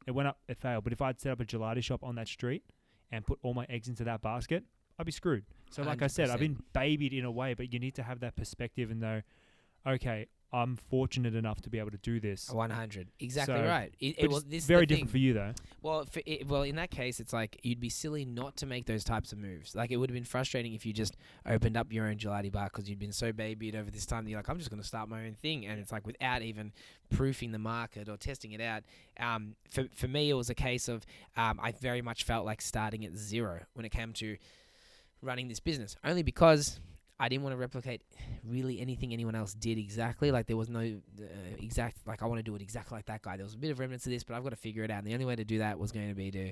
It 0.06 0.12
went 0.12 0.28
up. 0.28 0.40
It 0.48 0.58
failed. 0.58 0.84
But 0.84 0.94
if 0.94 1.02
I'd 1.02 1.20
set 1.20 1.32
up 1.32 1.40
a 1.40 1.46
gelati 1.46 1.84
shop 1.84 2.04
on 2.04 2.16
that 2.16 2.28
street 2.28 2.64
and 3.12 3.26
put 3.26 3.40
all 3.42 3.54
my 3.54 3.66
eggs 3.70 3.88
into 3.90 4.04
that 4.04 4.22
basket, 4.22 4.64
I'd 5.00 5.06
be 5.06 5.12
screwed. 5.12 5.46
So, 5.72 5.82
like 5.82 6.02
I 6.04 6.08
said, 6.08 6.30
I've 6.30 6.40
been 6.40 6.62
babied 6.74 7.14
in 7.14 7.26
a 7.26 7.32
way, 7.32 7.56
but 7.56 7.74
you 7.74 7.80
need 7.80 7.96
to 7.96 8.04
have 8.04 8.20
that 8.20 8.36
perspective 8.36 8.92
and 8.92 9.00
know, 9.00 9.22
okay, 9.88 10.28
I'm 10.54 10.76
fortunate 10.76 11.34
enough 11.34 11.62
to 11.62 11.70
be 11.72 11.80
able 11.80 11.90
to 11.90 11.98
do 11.98 12.20
this. 12.20 12.50
One 12.52 12.70
hundred, 12.70 13.08
exactly 13.20 13.56
So- 13.56 13.66
right. 13.66 13.92
It, 14.00 14.16
it, 14.20 14.30
well, 14.30 14.40
this 14.48 14.60
is 14.64 14.66
very 14.68 14.86
different 14.86 15.08
thing. 15.10 15.12
for 15.12 15.18
you, 15.18 15.34
though. 15.34 15.54
Well, 15.82 16.06
for 16.06 16.22
it, 16.28 16.48
well, 16.48 16.62
in 16.62 16.76
that 16.76 16.92
case, 16.92 17.20
it's 17.20 17.34
like 17.34 17.60
you'd 17.64 17.80
be 17.80 17.90
silly 17.90 18.24
not 18.24 18.56
to 18.58 18.68
make 18.68 18.86
those 18.86 19.04
types 19.04 19.32
of 19.32 19.40
moves. 19.40 19.74
Like 19.76 19.90
it 19.90 19.98
would 19.98 20.12
have 20.12 20.14
been 20.14 20.24
frustrating 20.24 20.74
if 20.76 20.86
you 20.86 20.94
just 20.94 21.18
opened 21.48 21.76
up 21.76 21.92
your 21.92 22.06
own 22.06 22.18
gelati 22.18 22.52
bar 22.52 22.66
because 22.72 22.88
you'd 22.88 23.00
been 23.00 23.12
so 23.12 23.32
babied 23.32 23.76
over 23.76 23.90
this 23.90 24.06
time 24.06 24.24
that 24.26 24.30
you're 24.30 24.38
like, 24.40 24.48
I'm 24.48 24.60
just 24.60 24.70
going 24.70 24.82
to 24.82 24.88
start 24.88 25.10
my 25.10 25.26
own 25.26 25.34
thing, 25.42 25.66
and 25.66 25.80
it's 25.80 25.92
like 25.92 26.06
without 26.06 26.44
even 26.44 26.72
proofing 27.10 27.52
the 27.52 27.60
market 27.60 28.08
or 28.08 28.16
testing 28.16 28.52
it 28.52 28.62
out. 28.62 28.84
Um, 29.20 29.56
for 29.72 29.86
for 29.96 30.08
me, 30.08 30.30
it 30.30 30.36
was 30.36 30.52
a 30.52 30.56
case 30.56 30.88
of 30.88 31.04
um, 31.36 31.60
I 31.64 31.72
very 31.72 32.04
much 32.04 32.26
felt 32.26 32.46
like 32.46 32.62
starting 32.62 33.04
at 33.06 33.16
zero 33.16 33.62
when 33.74 33.86
it 33.86 33.92
came 33.92 34.14
to 34.14 34.38
running 35.24 35.48
this 35.48 35.60
business, 35.60 35.96
only 36.04 36.22
because. 36.22 36.80
I 37.20 37.30
didn't 37.30 37.44
want 37.44 37.54
to 37.54 37.58
replicate 37.58 38.02
really 38.44 38.80
anything 38.80 39.14
anyone 39.14 39.36
else 39.36 39.54
did 39.54 39.78
exactly. 39.78 40.32
Like 40.32 40.48
there 40.48 40.58
was 40.58 40.70
no 40.70 40.80
uh, 40.80 41.24
exact 41.60 41.98
like 42.08 42.24
I 42.24 42.26
want 42.26 42.40
to 42.40 42.44
do 42.44 42.56
it 42.56 42.62
exactly 42.62 42.98
like 42.98 43.06
that 43.06 43.22
guy. 43.22 43.38
There 43.38 43.46
was 43.46 43.54
a 43.54 43.58
bit 43.58 43.72
of 43.72 43.80
remnants 43.80 44.06
of 44.06 44.12
this, 44.12 44.24
but 44.24 44.36
I've 44.36 44.44
got 44.44 44.50
to 44.50 44.56
figure 44.56 44.84
it 44.84 44.92
out. 44.92 45.00
And 45.00 45.08
the 45.08 45.14
only 45.14 45.26
way 45.26 45.36
to 45.36 45.46
do 45.46 45.60
that 45.60 45.80
was 45.80 45.92
going 45.92 46.10
to 46.10 46.16
be 46.16 46.32
to 46.32 46.52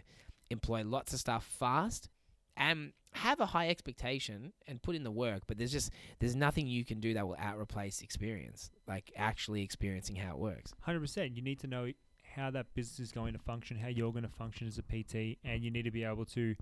employ 0.50 0.84
lots 0.84 1.14
of 1.14 1.20
stuff 1.20 1.46
fast 1.60 2.10
and 2.58 2.94
have 3.14 3.40
a 3.40 3.46
high 3.46 3.70
expectation 3.70 4.54
and 4.68 4.82
put 4.82 4.96
in 4.96 5.04
the 5.04 5.12
work. 5.12 5.44
But 5.48 5.58
there's 5.58 5.72
just 5.72 5.92
there's 6.20 6.36
nothing 6.36 6.68
you 6.68 6.86
can 6.86 7.00
do 7.00 7.14
that 7.16 7.28
will 7.28 7.38
out 7.40 7.58
replace 7.58 8.02
experience, 8.02 8.70
like 8.88 9.12
actually 9.16 9.64
experiencing 9.64 10.16
how 10.16 10.32
it 10.32 10.38
works. 10.38 10.74
Hundred 10.82 11.02
percent. 11.02 11.36
You 11.36 11.42
need 11.42 11.60
to 11.62 11.68
know 11.68 11.92
how 12.36 12.52
that 12.52 12.68
business 12.74 13.00
is 13.00 13.12
going 13.12 13.34
to 13.34 13.40
function, 13.40 13.78
how 13.78 13.90
you're 13.90 14.12
going 14.12 14.24
to 14.24 14.30
function 14.30 14.68
as 14.68 14.78
a 14.78 14.84
PT, 14.84 15.38
and 15.44 15.64
you 15.64 15.72
need 15.72 15.84
to 15.84 15.92
be 15.92 16.04
able 16.04 16.26
to 16.26 16.56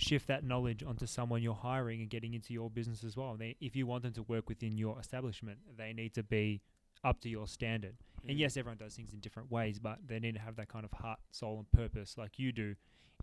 shift 0.00 0.26
that 0.28 0.44
knowledge 0.44 0.82
onto 0.82 1.06
someone 1.06 1.42
you're 1.42 1.54
hiring 1.54 2.00
and 2.00 2.10
getting 2.10 2.34
into 2.34 2.52
your 2.52 2.70
business 2.70 3.04
as 3.04 3.16
well. 3.16 3.36
They, 3.36 3.56
if 3.60 3.76
you 3.76 3.86
want 3.86 4.02
them 4.02 4.12
to 4.14 4.22
work 4.22 4.48
within 4.48 4.76
your 4.76 4.98
establishment, 4.98 5.58
they 5.76 5.92
need 5.92 6.14
to 6.14 6.22
be 6.22 6.62
up 7.04 7.20
to 7.20 7.28
your 7.28 7.46
standard. 7.46 7.94
And 8.28 8.38
yes, 8.38 8.56
everyone 8.56 8.78
does 8.78 8.94
things 8.94 9.12
in 9.12 9.20
different 9.20 9.50
ways, 9.50 9.78
but 9.78 9.98
they 10.06 10.18
need 10.18 10.34
to 10.34 10.40
have 10.40 10.56
that 10.56 10.68
kind 10.68 10.84
of 10.84 10.92
heart, 10.92 11.18
soul, 11.30 11.58
and 11.58 11.70
purpose 11.72 12.16
like 12.18 12.38
you 12.38 12.52
do, 12.52 12.74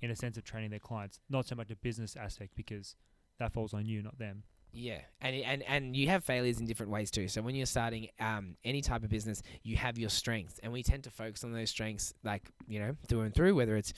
in 0.01 0.09
a 0.09 0.15
sense 0.15 0.37
of 0.37 0.43
training 0.43 0.71
their 0.71 0.79
clients. 0.79 1.19
Not 1.29 1.45
so 1.45 1.55
much 1.55 1.69
a 1.69 1.75
business 1.75 2.15
aspect 2.15 2.53
because 2.55 2.95
that 3.39 3.53
falls 3.53 3.73
on 3.73 3.85
you, 3.85 4.01
not 4.01 4.17
them. 4.17 4.43
Yeah, 4.73 4.99
and 5.21 5.35
and 5.35 5.63
and 5.63 5.95
you 5.95 6.07
have 6.09 6.23
failures 6.23 6.59
in 6.59 6.65
different 6.65 6.91
ways 6.91 7.09
too. 7.09 7.27
So 7.27 7.41
when 7.41 7.55
you're 7.55 7.65
starting 7.65 8.09
um, 8.19 8.57
any 8.63 8.81
type 8.81 9.03
of 9.03 9.09
business, 9.09 9.41
you 9.63 9.77
have 9.77 9.97
your 9.97 10.09
strengths, 10.09 10.59
and 10.61 10.71
we 10.71 10.83
tend 10.83 11.03
to 11.05 11.09
focus 11.09 11.43
on 11.43 11.53
those 11.53 11.69
strengths, 11.69 12.13
like 12.23 12.43
you 12.67 12.79
know, 12.79 12.95
through 13.07 13.21
and 13.21 13.33
through. 13.33 13.55
Whether 13.55 13.77
it's 13.77 13.93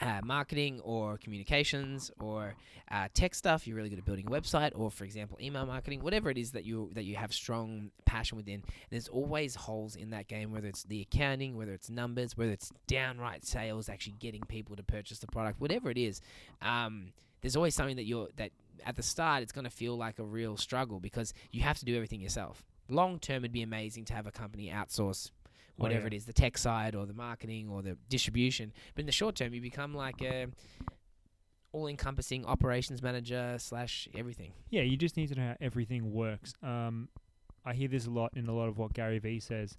uh, 0.00 0.20
marketing 0.24 0.80
or 0.80 1.18
communications 1.18 2.10
or 2.20 2.54
uh, 2.90 3.08
tech 3.14 3.34
stuff, 3.34 3.66
you're 3.66 3.76
really 3.76 3.88
good 3.88 3.98
at 3.98 4.04
building 4.04 4.26
a 4.26 4.30
website, 4.30 4.72
or 4.74 4.90
for 4.90 5.04
example, 5.04 5.36
email 5.40 5.66
marketing, 5.66 6.00
whatever 6.00 6.30
it 6.30 6.38
is 6.38 6.52
that 6.52 6.64
you 6.64 6.90
that 6.94 7.04
you 7.04 7.16
have 7.16 7.32
strong 7.32 7.90
passion 8.04 8.36
within. 8.36 8.62
There's 8.90 9.08
always 9.08 9.54
holes 9.54 9.96
in 9.96 10.10
that 10.10 10.28
game, 10.28 10.52
whether 10.52 10.68
it's 10.68 10.84
the 10.84 11.00
accounting, 11.02 11.56
whether 11.56 11.72
it's 11.72 11.90
numbers, 11.90 12.36
whether 12.36 12.52
it's 12.52 12.72
downright 12.86 13.44
sales, 13.44 13.88
actually 13.88 14.14
getting 14.18 14.42
people 14.42 14.76
to 14.76 14.82
purchase 14.82 15.18
the 15.18 15.26
product, 15.26 15.60
whatever 15.60 15.90
it 15.90 15.98
is. 15.98 16.20
Um, 16.62 17.12
there's 17.40 17.56
always 17.56 17.74
something 17.74 17.96
that 17.96 18.04
you're 18.04 18.28
that 18.36 18.50
at 18.86 18.96
the 18.96 19.02
start 19.02 19.42
it's 19.42 19.52
going 19.52 19.64
to 19.64 19.70
feel 19.70 19.96
like 19.96 20.18
a 20.18 20.24
real 20.24 20.56
struggle 20.56 21.00
because 21.00 21.34
you 21.50 21.62
have 21.62 21.78
to 21.78 21.84
do 21.84 21.94
everything 21.94 22.20
yourself. 22.20 22.64
Long 22.88 23.18
term, 23.18 23.38
it'd 23.38 23.52
be 23.52 23.62
amazing 23.62 24.06
to 24.06 24.14
have 24.14 24.26
a 24.26 24.32
company 24.32 24.70
outsource 24.74 25.30
Oh, 25.78 25.84
whatever 25.84 26.02
yeah. 26.02 26.08
it 26.08 26.14
is, 26.14 26.24
the 26.24 26.32
tech 26.32 26.58
side 26.58 26.94
or 26.94 27.06
the 27.06 27.14
marketing 27.14 27.68
or 27.68 27.82
the 27.82 27.96
distribution. 28.08 28.72
But 28.94 29.00
in 29.00 29.06
the 29.06 29.12
short 29.12 29.36
term, 29.36 29.54
you 29.54 29.60
become 29.60 29.94
like 29.94 30.20
a 30.22 30.46
all-encompassing 31.72 32.44
operations 32.46 33.02
manager 33.02 33.56
slash 33.58 34.08
everything. 34.16 34.52
Yeah, 34.70 34.82
you 34.82 34.96
just 34.96 35.16
need 35.16 35.28
to 35.28 35.34
know 35.34 35.48
how 35.48 35.56
everything 35.60 36.12
works. 36.12 36.54
Um, 36.62 37.08
I 37.64 37.74
hear 37.74 37.88
this 37.88 38.06
a 38.06 38.10
lot 38.10 38.32
in 38.34 38.48
a 38.48 38.54
lot 38.54 38.68
of 38.68 38.78
what 38.78 38.94
Gary 38.94 39.18
Vee 39.18 39.38
says, 39.38 39.76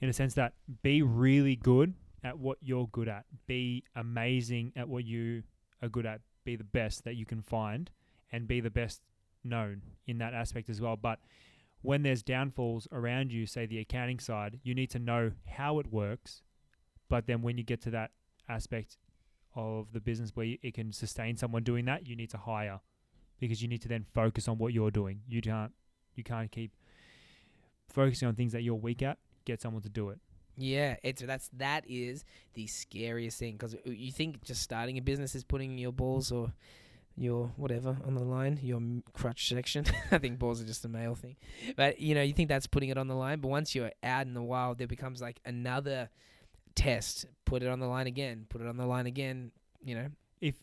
in 0.00 0.08
a 0.08 0.12
sense 0.12 0.34
that 0.34 0.52
be 0.82 1.02
really 1.02 1.56
good 1.56 1.94
at 2.22 2.38
what 2.38 2.58
you're 2.62 2.86
good 2.92 3.08
at, 3.08 3.24
be 3.46 3.82
amazing 3.96 4.72
at 4.76 4.88
what 4.88 5.04
you 5.04 5.42
are 5.82 5.88
good 5.88 6.06
at, 6.06 6.20
be 6.44 6.56
the 6.56 6.64
best 6.64 7.04
that 7.04 7.16
you 7.16 7.26
can 7.26 7.42
find, 7.42 7.90
and 8.32 8.46
be 8.46 8.60
the 8.60 8.70
best 8.70 9.02
known 9.42 9.82
in 10.06 10.18
that 10.18 10.32
aspect 10.32 10.70
as 10.70 10.80
well. 10.80 10.96
But 10.96 11.18
when 11.84 12.02
there's 12.02 12.22
downfalls 12.22 12.88
around 12.90 13.30
you, 13.30 13.44
say 13.44 13.66
the 13.66 13.78
accounting 13.78 14.18
side, 14.18 14.58
you 14.62 14.74
need 14.74 14.88
to 14.90 14.98
know 14.98 15.32
how 15.46 15.78
it 15.78 15.92
works. 15.92 16.40
But 17.10 17.26
then 17.26 17.42
when 17.42 17.58
you 17.58 17.62
get 17.62 17.82
to 17.82 17.90
that 17.90 18.10
aspect 18.48 18.96
of 19.54 19.92
the 19.92 20.00
business 20.00 20.32
where 20.34 20.56
it 20.62 20.72
can 20.72 20.92
sustain 20.92 21.36
someone 21.36 21.62
doing 21.62 21.84
that, 21.84 22.06
you 22.06 22.16
need 22.16 22.30
to 22.30 22.38
hire 22.38 22.80
because 23.38 23.60
you 23.60 23.68
need 23.68 23.82
to 23.82 23.88
then 23.88 24.06
focus 24.14 24.48
on 24.48 24.56
what 24.56 24.72
you're 24.72 24.90
doing. 24.90 25.20
You 25.28 25.42
can't 25.42 25.72
you 26.14 26.24
can't 26.24 26.50
keep 26.50 26.72
focusing 27.88 28.28
on 28.28 28.34
things 28.34 28.52
that 28.52 28.62
you're 28.62 28.74
weak 28.74 29.02
at. 29.02 29.18
Get 29.44 29.60
someone 29.60 29.82
to 29.82 29.90
do 29.90 30.08
it. 30.08 30.18
Yeah, 30.56 30.96
it's 31.02 31.20
that's 31.20 31.50
that 31.58 31.84
is 31.86 32.24
the 32.54 32.66
scariest 32.66 33.38
thing 33.38 33.56
because 33.56 33.74
uh, 33.74 33.90
you 33.90 34.10
think 34.10 34.42
just 34.42 34.62
starting 34.62 34.96
a 34.96 35.02
business 35.02 35.34
is 35.34 35.44
putting 35.44 35.76
your 35.76 35.92
balls 35.92 36.32
or 36.32 36.50
your 37.16 37.52
whatever 37.56 37.96
on 38.04 38.14
the 38.14 38.22
line, 38.22 38.58
your 38.62 38.80
crutch 39.12 39.48
section. 39.48 39.86
I 40.10 40.18
think 40.18 40.38
balls 40.38 40.60
are 40.60 40.66
just 40.66 40.84
a 40.84 40.88
male 40.88 41.14
thing, 41.14 41.36
but 41.76 42.00
you 42.00 42.14
know 42.14 42.22
you 42.22 42.32
think 42.32 42.48
that's 42.48 42.66
putting 42.66 42.88
it 42.88 42.98
on 42.98 43.08
the 43.08 43.14
line. 43.14 43.40
But 43.40 43.48
once 43.48 43.74
you're 43.74 43.92
out 44.02 44.26
in 44.26 44.34
the 44.34 44.42
wild, 44.42 44.78
there 44.78 44.86
becomes 44.86 45.20
like 45.20 45.40
another 45.44 46.10
test. 46.74 47.26
Put 47.44 47.62
it 47.62 47.68
on 47.68 47.80
the 47.80 47.86
line 47.86 48.06
again. 48.06 48.46
Put 48.48 48.60
it 48.60 48.66
on 48.66 48.76
the 48.76 48.86
line 48.86 49.06
again. 49.06 49.52
You 49.82 49.94
know. 49.94 50.08
If 50.40 50.56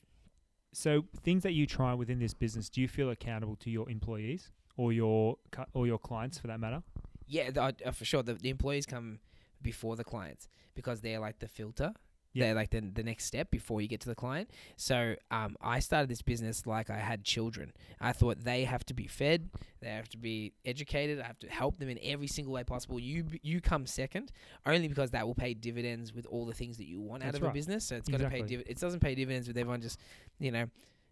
so, 0.74 1.06
things 1.24 1.44
that 1.44 1.54
you 1.54 1.66
try 1.66 1.94
within 1.94 2.20
this 2.20 2.34
business, 2.34 2.70
do 2.70 2.82
you 2.82 2.88
feel 2.88 3.10
accountable 3.10 3.56
to 3.58 3.70
your 3.70 3.90
employees 3.90 4.52
or 4.78 4.94
your 4.94 5.38
or 5.74 5.88
your 5.88 6.00
clients 6.00 6.38
for 6.38 6.48
that 6.48 6.60
matter? 6.60 6.84
Yeah, 7.28 7.52
the, 7.52 7.62
uh, 7.64 7.92
for 7.92 8.06
sure. 8.06 8.24
The, 8.24 8.34
the 8.34 8.50
employees 8.50 8.86
come 8.86 9.20
before 9.62 9.96
the 9.96 10.04
clients 10.04 10.50
because 10.76 11.02
they're 11.02 11.20
like 11.20 11.40
the 11.40 11.48
filter. 11.48 11.94
Yeah. 12.34 12.46
They're 12.46 12.56
like 12.56 12.70
the, 12.70 12.82
the 12.82 13.04
next 13.04 13.26
step 13.26 13.52
before 13.52 13.82
you 13.82 13.88
get 13.88 14.00
to 14.02 14.10
the 14.10 14.16
client. 14.16 14.50
So 14.78 15.16
um, 15.32 15.58
I 15.62 15.80
started 15.80 16.10
this 16.10 16.22
business 16.22 16.66
like 16.66 16.90
I 16.90 16.98
had 16.98 17.24
children. 17.24 17.74
I 18.00 18.14
thought 18.14 18.44
they 18.44 18.64
have 18.64 18.86
to 18.86 18.94
be 18.94 19.08
fed, 19.08 19.50
they 19.82 19.90
have 19.90 20.08
to 20.10 20.18
be 20.18 20.54
educated. 20.66 21.20
I 21.20 21.28
have 21.28 21.40
to 21.40 21.48
help 21.48 21.78
them 21.78 21.90
in 21.90 22.00
every 22.02 22.28
single 22.28 22.54
way 22.54 22.64
possible. 22.64 23.00
You 23.00 23.26
you 23.42 23.60
come 23.60 23.86
second, 23.86 24.32
only 24.66 24.88
because 24.88 25.12
that 25.12 25.28
will 25.28 25.36
pay 25.36 25.54
dividends 25.54 26.14
with 26.14 26.26
all 26.28 26.46
the 26.46 26.54
things 26.54 26.78
that 26.78 26.88
you 26.88 27.02
want 27.02 27.24
out 27.24 27.34
That's 27.34 27.44
of 27.44 27.50
a 27.50 27.54
business. 27.54 27.84
So 27.86 27.96
it's 27.98 28.08
going 28.08 28.22
to 28.22 28.30
pay 28.30 28.40
Exactly. 28.40 28.58
div- 28.58 28.66
It 28.68 28.80
doesn't 28.80 29.00
pay 29.02 29.16
dividends 29.16 29.48
with 29.48 29.58
everyone 29.58 29.82
just 29.82 30.00
you 30.40 30.52
know 30.52 30.66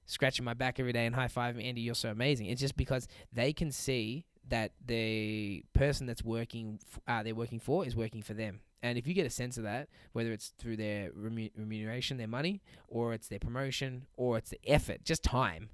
scratching 0.06 0.46
my 0.46 0.54
back 0.54 0.80
every 0.80 0.94
day 0.94 1.06
and 1.06 1.14
high 1.14 1.28
fiving 1.28 1.64
Andy. 1.64 1.82
You're 1.82 1.96
so 1.96 2.10
amazing. 2.10 2.48
It's 2.48 2.62
just 2.62 2.78
because 2.78 3.08
they 3.34 3.54
can 3.54 3.72
see 3.72 4.26
that 4.48 4.72
the 4.86 5.64
person 5.74 6.08
that's 6.08 6.24
working 6.24 6.80
f- 6.92 7.00
uh, 7.08 7.24
they're 7.24 7.36
working 7.36 7.60
for 7.60 7.86
is 7.86 7.96
working 7.96 8.22
for 8.24 8.34
them. 8.34 8.62
And 8.82 8.98
if 8.98 9.06
you 9.08 9.14
get 9.14 9.26
a 9.26 9.30
sense 9.30 9.58
of 9.58 9.64
that, 9.64 9.90
whether 10.14 10.32
it's 10.32 10.50
through 10.58 10.78
their 10.78 11.12
remuneration, 11.14 12.18
their 12.18 12.28
money, 12.28 12.62
or 12.88 13.14
it's 13.14 13.28
their 13.28 13.40
promotion, 13.40 14.06
or 14.16 14.38
it's 14.38 14.50
the 14.52 14.60
effort, 14.66 15.04
just 15.04 15.24
time, 15.24 15.70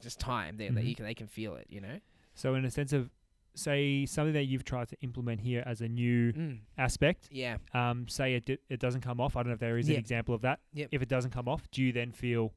just 0.00 0.18
time, 0.20 0.56
they, 0.58 0.68
Mhm. 0.68 0.86
you 0.86 0.94
can, 0.94 1.04
they 1.06 1.14
can 1.14 1.26
feel 1.28 1.54
it, 1.56 1.66
you 1.70 1.80
know? 1.80 1.98
So, 2.34 2.54
in 2.54 2.64
a 2.64 2.70
sense 2.70 2.92
of, 2.92 3.10
say, 3.54 4.04
something 4.06 4.32
that 4.34 4.44
you've 4.44 4.64
tried 4.64 4.88
to 4.88 4.96
implement 5.02 5.40
here 5.40 5.62
as 5.66 5.80
a 5.80 5.88
new 5.88 6.32
Mm. 6.32 6.60
aspect, 6.78 7.28
Yeah. 7.30 7.58
um, 7.74 8.08
say 8.08 8.34
it 8.34 8.48
it 8.68 8.80
doesn't 8.80 9.02
come 9.02 9.20
off. 9.20 9.36
I 9.36 9.42
don't 9.42 9.48
know 9.48 9.54
if 9.54 9.60
there 9.60 9.78
is 9.78 9.88
Yeah. 9.88 9.94
an 9.94 10.00
example 10.00 10.34
of 10.34 10.40
that. 10.42 10.60
Yep. 10.72 10.88
If 10.92 11.02
it 11.02 11.08
doesn't 11.08 11.30
come 11.32 11.48
off, 11.48 11.70
do 11.70 11.82
you 11.82 11.92
then 11.92 12.12
feel 12.12 12.54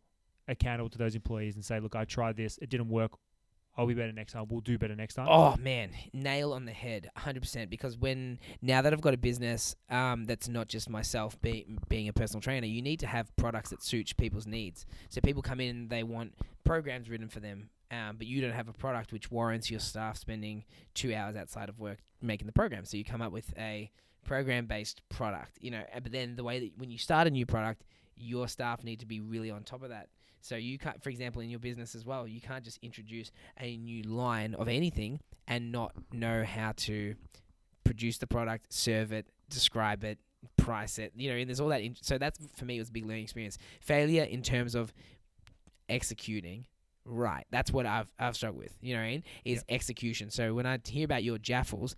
accountable 0.48 0.90
to 0.90 0.98
those 0.98 1.16
employees 1.16 1.56
and 1.56 1.66
say, 1.66 1.80
"Look, 1.80 1.96
I 1.96 2.06
tried 2.06 2.38
this. 2.38 2.58
It 2.60 2.70
didn't 2.70 2.90
work. 2.90 3.18
I'll 3.78 3.88
be 3.88 3.94
better 3.94 4.12
next 4.12 4.34
time. 4.34 4.46
We'll 4.50 4.62
do 4.62 4.78
better 4.78 4.96
next 4.96 5.16
time." 5.16 5.28
Oh 5.30 5.56
man, 5.58 5.92
nail 6.14 6.54
on 6.54 6.66
the 6.66 6.72
head, 6.72 7.10
hundred 7.18 7.42
percent. 7.42 7.70
Because 7.70 7.98
when 7.98 8.40
now 8.62 8.82
that 8.82 8.94
I've 8.94 9.02
got 9.02 9.14
a 9.14 9.18
business, 9.18 9.76
um, 9.90 10.26
that's 10.26 10.48
not 10.48 10.68
just 10.68 10.90
myself 10.90 11.40
being 11.42 12.08
a 12.08 12.14
personal 12.14 12.42
trainer, 12.42 12.68
you 12.68 12.82
need 12.82 13.00
to 13.02 13.08
have 13.08 13.36
products 13.36 13.70
that 13.72 13.84
suit 13.84 14.16
people's 14.18 14.48
needs. 14.48 14.86
So 15.10 15.22
people 15.22 15.42
come 15.42 15.60
in, 15.60 15.70
and 15.76 15.90
they 15.90 16.04
want 16.04 16.34
programs 16.64 17.10
written 17.10 17.28
for 17.30 17.40
them, 17.40 17.70
um, 17.92 18.18
but 18.18 18.28
you 18.28 18.42
don't 18.42 18.54
have 18.54 18.68
a 18.68 18.74
product 18.74 19.12
which 19.14 19.30
warrants 19.30 19.70
your 19.70 19.80
staff 19.80 20.18
spending 20.18 20.64
two 20.94 21.14
hours 21.14 21.36
outside 21.36 21.70
of 21.70 21.80
work 21.80 22.00
making 22.22 22.48
the 22.48 22.54
program. 22.54 22.86
So 22.86 22.98
you 22.98 23.04
come 23.04 23.22
up 23.22 23.32
with 23.32 23.54
a 23.58 23.92
program 24.26 24.66
based 24.66 25.02
product, 25.10 25.58
you 25.62 25.70
know. 25.70 25.84
uh, 25.94 26.00
But 26.00 26.12
then 26.12 26.36
the 26.36 26.44
way 26.44 26.60
that 26.60 26.78
when 26.78 26.90
you 26.90 26.98
start 26.98 27.28
a 27.28 27.30
new 27.30 27.46
product, 27.46 27.84
your 28.16 28.48
staff 28.48 28.84
need 28.84 29.00
to 29.02 29.06
be 29.06 29.20
really 29.20 29.52
on 29.52 29.64
top 29.64 29.84
of 29.84 29.90
that. 29.90 30.08
So 30.46 30.56
you 30.56 30.78
can't, 30.78 31.02
for 31.02 31.10
example, 31.10 31.42
in 31.42 31.50
your 31.50 31.60
business 31.60 31.96
as 31.96 32.06
well, 32.06 32.28
you 32.28 32.40
can't 32.40 32.64
just 32.64 32.78
introduce 32.84 33.32
a 33.60 33.78
new 33.78 34.04
line 34.04 34.54
of 34.54 34.68
anything 34.68 35.20
and 35.48 35.72
not 35.72 35.94
know 36.14 36.44
how 36.44 36.74
to 36.78 37.16
produce 37.84 38.20
the 38.20 38.28
product, 38.28 38.72
serve 38.72 39.12
it, 39.12 39.26
describe 39.50 40.04
it, 40.04 40.20
price 40.56 41.00
it. 41.00 41.14
You 41.16 41.32
know, 41.32 41.36
and 41.38 41.50
there's 41.50 41.60
all 41.60 41.70
that. 41.70 41.82
In- 41.82 41.96
so 42.00 42.20
that's 42.20 42.38
for 42.56 42.66
me 42.66 42.78
was 42.78 42.90
a 42.90 42.92
big 42.92 43.08
learning 43.08 43.24
experience. 43.24 43.58
Failure 43.82 44.24
in 44.24 44.44
terms 44.44 44.76
of 44.76 44.94
executing. 45.90 46.66
Right, 47.06 47.46
that's 47.50 47.72
what 47.72 47.88
I've 47.88 48.12
I've 48.20 48.36
struggled 48.36 48.62
with. 48.62 48.78
You 48.82 48.94
know, 48.94 49.02
what 49.02 49.08
I 49.08 49.12
mean? 49.12 49.24
is 49.46 49.66
execution. 49.68 50.30
So 50.30 50.54
when 50.54 50.68
I 50.68 50.80
hear 50.86 51.06
about 51.06 51.24
your 51.24 51.40
Jaffles, 51.40 51.96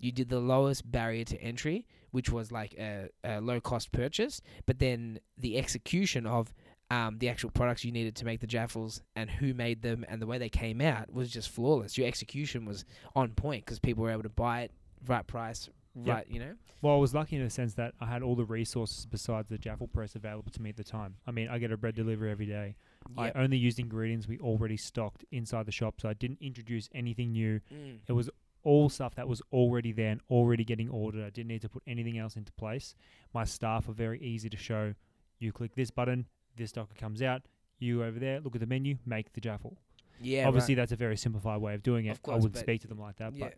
you 0.00 0.10
did 0.10 0.30
the 0.30 0.40
lowest 0.40 0.90
barrier 0.90 1.24
to 1.26 1.40
entry, 1.40 1.86
which 2.10 2.28
was 2.30 2.50
like 2.50 2.74
a, 2.74 3.08
a 3.22 3.40
low 3.40 3.60
cost 3.60 3.92
purchase, 3.92 4.40
but 4.66 4.80
then 4.80 5.20
the 5.38 5.58
execution 5.58 6.26
of 6.26 6.52
um, 6.94 7.18
the 7.18 7.28
actual 7.28 7.50
products 7.50 7.84
you 7.84 7.92
needed 7.92 8.14
to 8.16 8.24
make 8.24 8.40
the 8.40 8.46
Jaffles 8.46 9.00
and 9.16 9.28
who 9.30 9.54
made 9.54 9.82
them 9.82 10.04
and 10.08 10.20
the 10.22 10.26
way 10.26 10.38
they 10.38 10.48
came 10.48 10.80
out 10.80 11.12
was 11.12 11.30
just 11.30 11.48
flawless. 11.50 11.96
Your 11.98 12.06
execution 12.06 12.64
was 12.64 12.84
on 13.14 13.30
point 13.30 13.64
because 13.64 13.78
people 13.78 14.02
were 14.04 14.10
able 14.10 14.22
to 14.22 14.28
buy 14.28 14.62
it 14.62 14.70
right 15.06 15.26
price, 15.26 15.68
Yep. 15.96 16.14
right? 16.14 16.26
You 16.28 16.40
know. 16.40 16.54
Well, 16.82 16.94
I 16.94 16.98
was 16.98 17.14
lucky 17.14 17.36
in 17.36 17.42
the 17.42 17.50
sense 17.50 17.74
that 17.74 17.94
I 18.00 18.06
had 18.06 18.22
all 18.22 18.36
the 18.36 18.44
resources 18.44 19.06
besides 19.06 19.48
the 19.48 19.56
Jaffle 19.58 19.88
press 19.88 20.14
available 20.14 20.50
to 20.52 20.60
me 20.60 20.68
at 20.70 20.76
the 20.76 20.84
time. 20.84 21.16
I 21.26 21.30
mean, 21.30 21.48
I 21.48 21.58
get 21.58 21.72
a 21.72 21.76
bread 21.78 21.94
delivery 21.94 22.30
every 22.30 22.46
day. 22.46 22.76
Yep. 23.16 23.34
I 23.36 23.38
only 23.42 23.56
used 23.56 23.78
ingredients 23.78 24.28
we 24.28 24.38
already 24.38 24.76
stocked 24.76 25.24
inside 25.32 25.64
the 25.66 25.72
shop, 25.72 26.00
so 26.00 26.08
I 26.08 26.14
didn't 26.14 26.38
introduce 26.42 26.88
anything 26.94 27.32
new. 27.32 27.60
Mm. 27.72 28.00
It 28.06 28.12
was 28.12 28.28
all 28.64 28.88
stuff 28.88 29.14
that 29.14 29.28
was 29.28 29.40
already 29.52 29.92
there 29.92 30.10
and 30.10 30.20
already 30.30 30.64
getting 30.64 30.88
ordered. 30.90 31.24
I 31.24 31.30
didn't 31.30 31.48
need 31.48 31.62
to 31.62 31.68
put 31.68 31.82
anything 31.86 32.18
else 32.18 32.36
into 32.36 32.52
place. 32.52 32.94
My 33.32 33.44
staff 33.44 33.88
are 33.88 33.92
very 33.92 34.20
easy 34.20 34.48
to 34.50 34.56
show. 34.56 34.94
You 35.38 35.52
click 35.52 35.74
this 35.74 35.90
button, 35.90 36.26
this 36.56 36.72
docker 36.72 36.94
comes 36.98 37.22
out. 37.22 37.42
You 37.78 38.04
over 38.04 38.18
there, 38.18 38.40
look 38.40 38.54
at 38.54 38.60
the 38.60 38.66
menu, 38.66 38.98
make 39.04 39.32
the 39.32 39.40
Jaffle. 39.40 39.76
Yeah. 40.20 40.46
Obviously, 40.46 40.74
right. 40.74 40.82
that's 40.82 40.92
a 40.92 40.96
very 40.96 41.16
simplified 41.16 41.60
way 41.60 41.74
of 41.74 41.82
doing 41.82 42.06
it. 42.06 42.18
Of 42.24 42.32
I 42.32 42.36
wouldn't 42.36 42.56
speak 42.56 42.82
to 42.82 42.88
them 42.88 42.98
like 42.98 43.16
that, 43.16 43.34
yeah. 43.34 43.46
but 43.46 43.54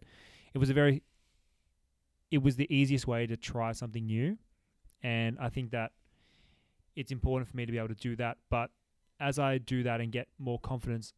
it 0.54 0.58
was 0.58 0.70
a 0.70 0.74
very 0.74 1.02
it 2.30 2.42
was 2.42 2.56
the 2.56 2.72
easiest 2.74 3.06
way 3.06 3.26
to 3.26 3.36
try 3.36 3.72
something 3.72 4.06
new 4.06 4.36
and 5.02 5.36
i 5.40 5.48
think 5.48 5.70
that 5.70 5.92
it's 6.94 7.12
important 7.12 7.48
for 7.48 7.56
me 7.56 7.66
to 7.66 7.72
be 7.72 7.78
able 7.78 7.88
to 7.88 7.94
do 7.94 8.16
that 8.16 8.38
but 8.50 8.70
as 9.20 9.38
i 9.38 9.58
do 9.58 9.82
that 9.82 10.00
and 10.00 10.12
get 10.12 10.28
more 10.38 10.58
confidence 10.60 11.12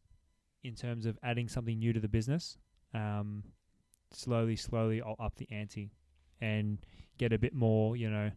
in 0.63 0.75
terms 0.75 1.05
of 1.05 1.17
adding 1.23 1.47
something 1.47 1.79
new 1.79 1.93
to 1.93 1.99
the 1.99 2.07
business 2.07 2.57
um, 2.93 3.43
slowly 4.11 4.55
slowly 4.55 5.01
i'll 5.01 5.15
up 5.19 5.35
the 5.35 5.47
ante 5.51 5.91
and 6.41 6.79
get 7.17 7.31
a 7.31 7.37
bit 7.37 7.53
more 7.53 7.95
you 7.95 8.09
know 8.09 8.29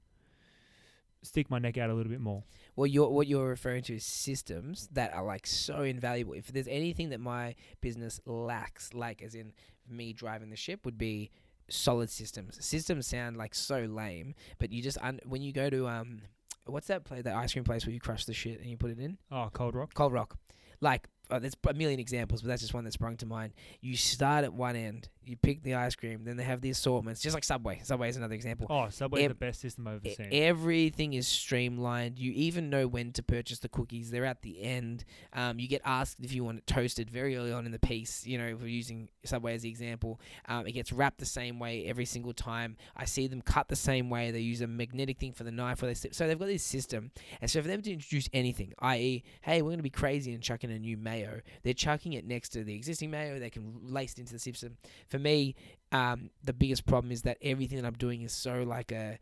stick 1.23 1.51
my 1.51 1.59
neck 1.59 1.79
out 1.79 1.91
a 1.91 1.95
little 1.95 2.11
bit 2.11 2.21
more 2.21 2.43
Well, 2.77 2.87
you're 2.87 3.09
what 3.09 3.27
you're 3.27 3.49
referring 3.49 3.83
to 3.85 3.95
is 3.95 4.05
systems 4.05 4.89
that 4.93 5.15
are 5.15 5.25
like 5.25 5.47
so 5.47 5.83
invaluable. 5.83 6.35
If 6.35 6.49
there's 6.49 6.69
anything 6.69 7.11
that 7.11 7.21
my 7.21 7.55
business 7.81 8.21
lacks, 8.27 8.93
like 8.95 9.23
as 9.23 9.35
in 9.35 9.53
me 9.89 10.13
driving 10.13 10.51
the 10.51 10.57
ship, 10.57 10.85
would 10.85 10.99
be 10.99 11.31
solid 11.69 12.11
systems. 12.11 12.65
Systems 12.65 13.07
sound 13.07 13.37
like 13.37 13.55
so 13.55 13.81
lame, 13.81 14.35
but 14.59 14.73
you 14.73 14.83
just 14.83 14.99
un- 15.03 15.21
when 15.25 15.43
you 15.43 15.53
go 15.53 15.71
to 15.71 15.87
um, 15.89 16.23
what's 16.67 16.89
that 16.89 17.05
place, 17.05 17.23
that 17.25 17.35
ice 17.35 17.53
cream 17.53 17.65
place 17.65 17.87
where 17.87 17.93
you 17.93 18.01
crush 18.01 18.25
the 18.25 18.35
shit 18.35 18.61
and 18.61 18.69
you 18.69 18.77
put 18.77 18.91
it 18.91 18.99
in 18.99 19.19
oh 19.31 19.49
cold 19.53 19.75
rock 19.75 19.95
Cold 19.95 20.13
Rock. 20.13 20.37
Like 20.81 21.09
uh, 21.33 21.39
there's 21.39 21.57
a 21.69 21.75
million 21.75 21.99
examples, 22.01 22.43
but 22.43 22.49
that's 22.49 22.63
just 22.63 22.75
one 22.75 22.85
that 22.85 22.93
sprung 22.93 23.17
to 23.19 23.27
mind. 23.27 23.53
You 23.81 23.97
start 23.97 24.45
at 24.45 24.53
one 24.53 24.77
end, 24.77 25.09
you 25.25 25.37
pick 25.37 25.63
the 25.63 25.75
ice 25.75 25.95
cream, 25.95 26.25
then 26.25 26.37
they 26.37 26.45
have 26.45 26.61
the 26.61 26.71
assortments, 26.71 27.21
just 27.21 27.35
like 27.35 27.45
Subway. 27.45 27.81
Subway 27.85 28.09
is 28.09 28.17
another 28.17 28.35
example. 28.35 28.67
oh 28.71 28.89
subway's 28.91 29.25
Ev- 29.25 29.31
the 29.31 29.35
best 29.35 29.61
system 29.61 29.87
i've 29.87 29.95
ever 29.95 30.09
E- 30.09 30.15
seen 30.15 30.29
Everything 30.33 31.15
is 31.15 31.27
streamlined. 31.29 32.19
You 32.19 32.33
even 32.33 32.71
know 32.71 32.87
when 32.87 33.13
to 33.13 33.23
purchase 33.23 33.59
the 33.61 33.69
cookies. 33.69 34.11
They're 34.11 34.25
at 34.25 34.43
the 34.43 34.61
end. 34.63 35.05
Um, 35.33 35.59
you 35.59 35.69
get 35.69 35.81
asked 35.85 36.19
if 36.21 36.33
you 36.35 36.45
want 36.45 36.59
it 36.59 36.67
toasted 36.67 37.11
very 37.11 37.37
early 37.37 37.53
on 37.53 37.67
in 37.67 37.73
the 37.73 37.79
piece. 37.79 38.27
You 38.27 38.39
know, 38.39 38.47
if 38.47 38.61
we're 38.61 38.67
using 38.69 39.09
Subway 39.25 39.55
as 39.55 39.63
the 39.63 39.69
example, 39.69 40.21
um, 40.49 40.67
it 40.67 40.73
gets 40.73 40.93
wrapped 40.93 41.19
the 41.19 41.27
same 41.27 41.59
way 41.59 41.85
every 41.87 42.05
single 42.05 42.33
time. 42.33 42.77
I 42.97 43.05
see 43.05 43.27
them 43.29 43.43
cut 43.43 43.69
the 43.69 43.77
same 43.77 44.11
way. 44.11 44.31
They 44.31 44.41
use 44.41 44.61
a 44.61 44.67
magnetic 44.67 45.19
thing 45.19 45.33
for 45.33 45.45
the 45.45 45.53
knife 45.53 45.83
where 45.83 45.89
they 45.91 45.95
slip. 45.95 46.15
So 46.15 46.27
they've 46.27 46.39
got 46.39 46.47
this 46.49 46.63
system. 46.65 47.11
And 47.41 47.51
so 47.51 47.63
for 47.63 47.69
them 47.69 47.81
to 47.83 47.93
introduce 47.93 48.29
anything, 48.33 48.73
i.e., 48.81 49.23
hey, 49.43 49.63
we're 49.63 49.69
going 49.71 49.79
to 49.79 49.83
be 49.83 49.91
crazy 49.91 50.33
and 50.35 50.43
chuck 50.43 50.65
in 50.65 50.71
a 50.71 50.79
new 50.79 50.97
mayo, 50.97 51.22
they're 51.63 51.75
chucking 51.75 52.13
it 52.13 52.27
next 52.27 52.51
to 52.51 52.65
the 52.65 52.75
existing 52.75 53.11
mayo. 53.11 53.39
They 53.39 53.51
can 53.51 53.81
lace 53.83 54.13
it 54.13 54.21
into 54.21 54.33
the 54.33 54.39
system. 54.39 54.77
For 55.09 55.19
me, 55.19 55.55
um, 55.91 56.31
the 56.43 56.53
biggest 56.53 56.87
problem 56.87 57.13
is 57.13 57.23
that 57.23 57.39
everything 57.43 57.79
that 57.81 57.87
I'm 57.87 57.95
doing 57.95 58.23
is 58.23 58.33
so 58.33 58.63
like 58.63 58.93
a 58.93 59.19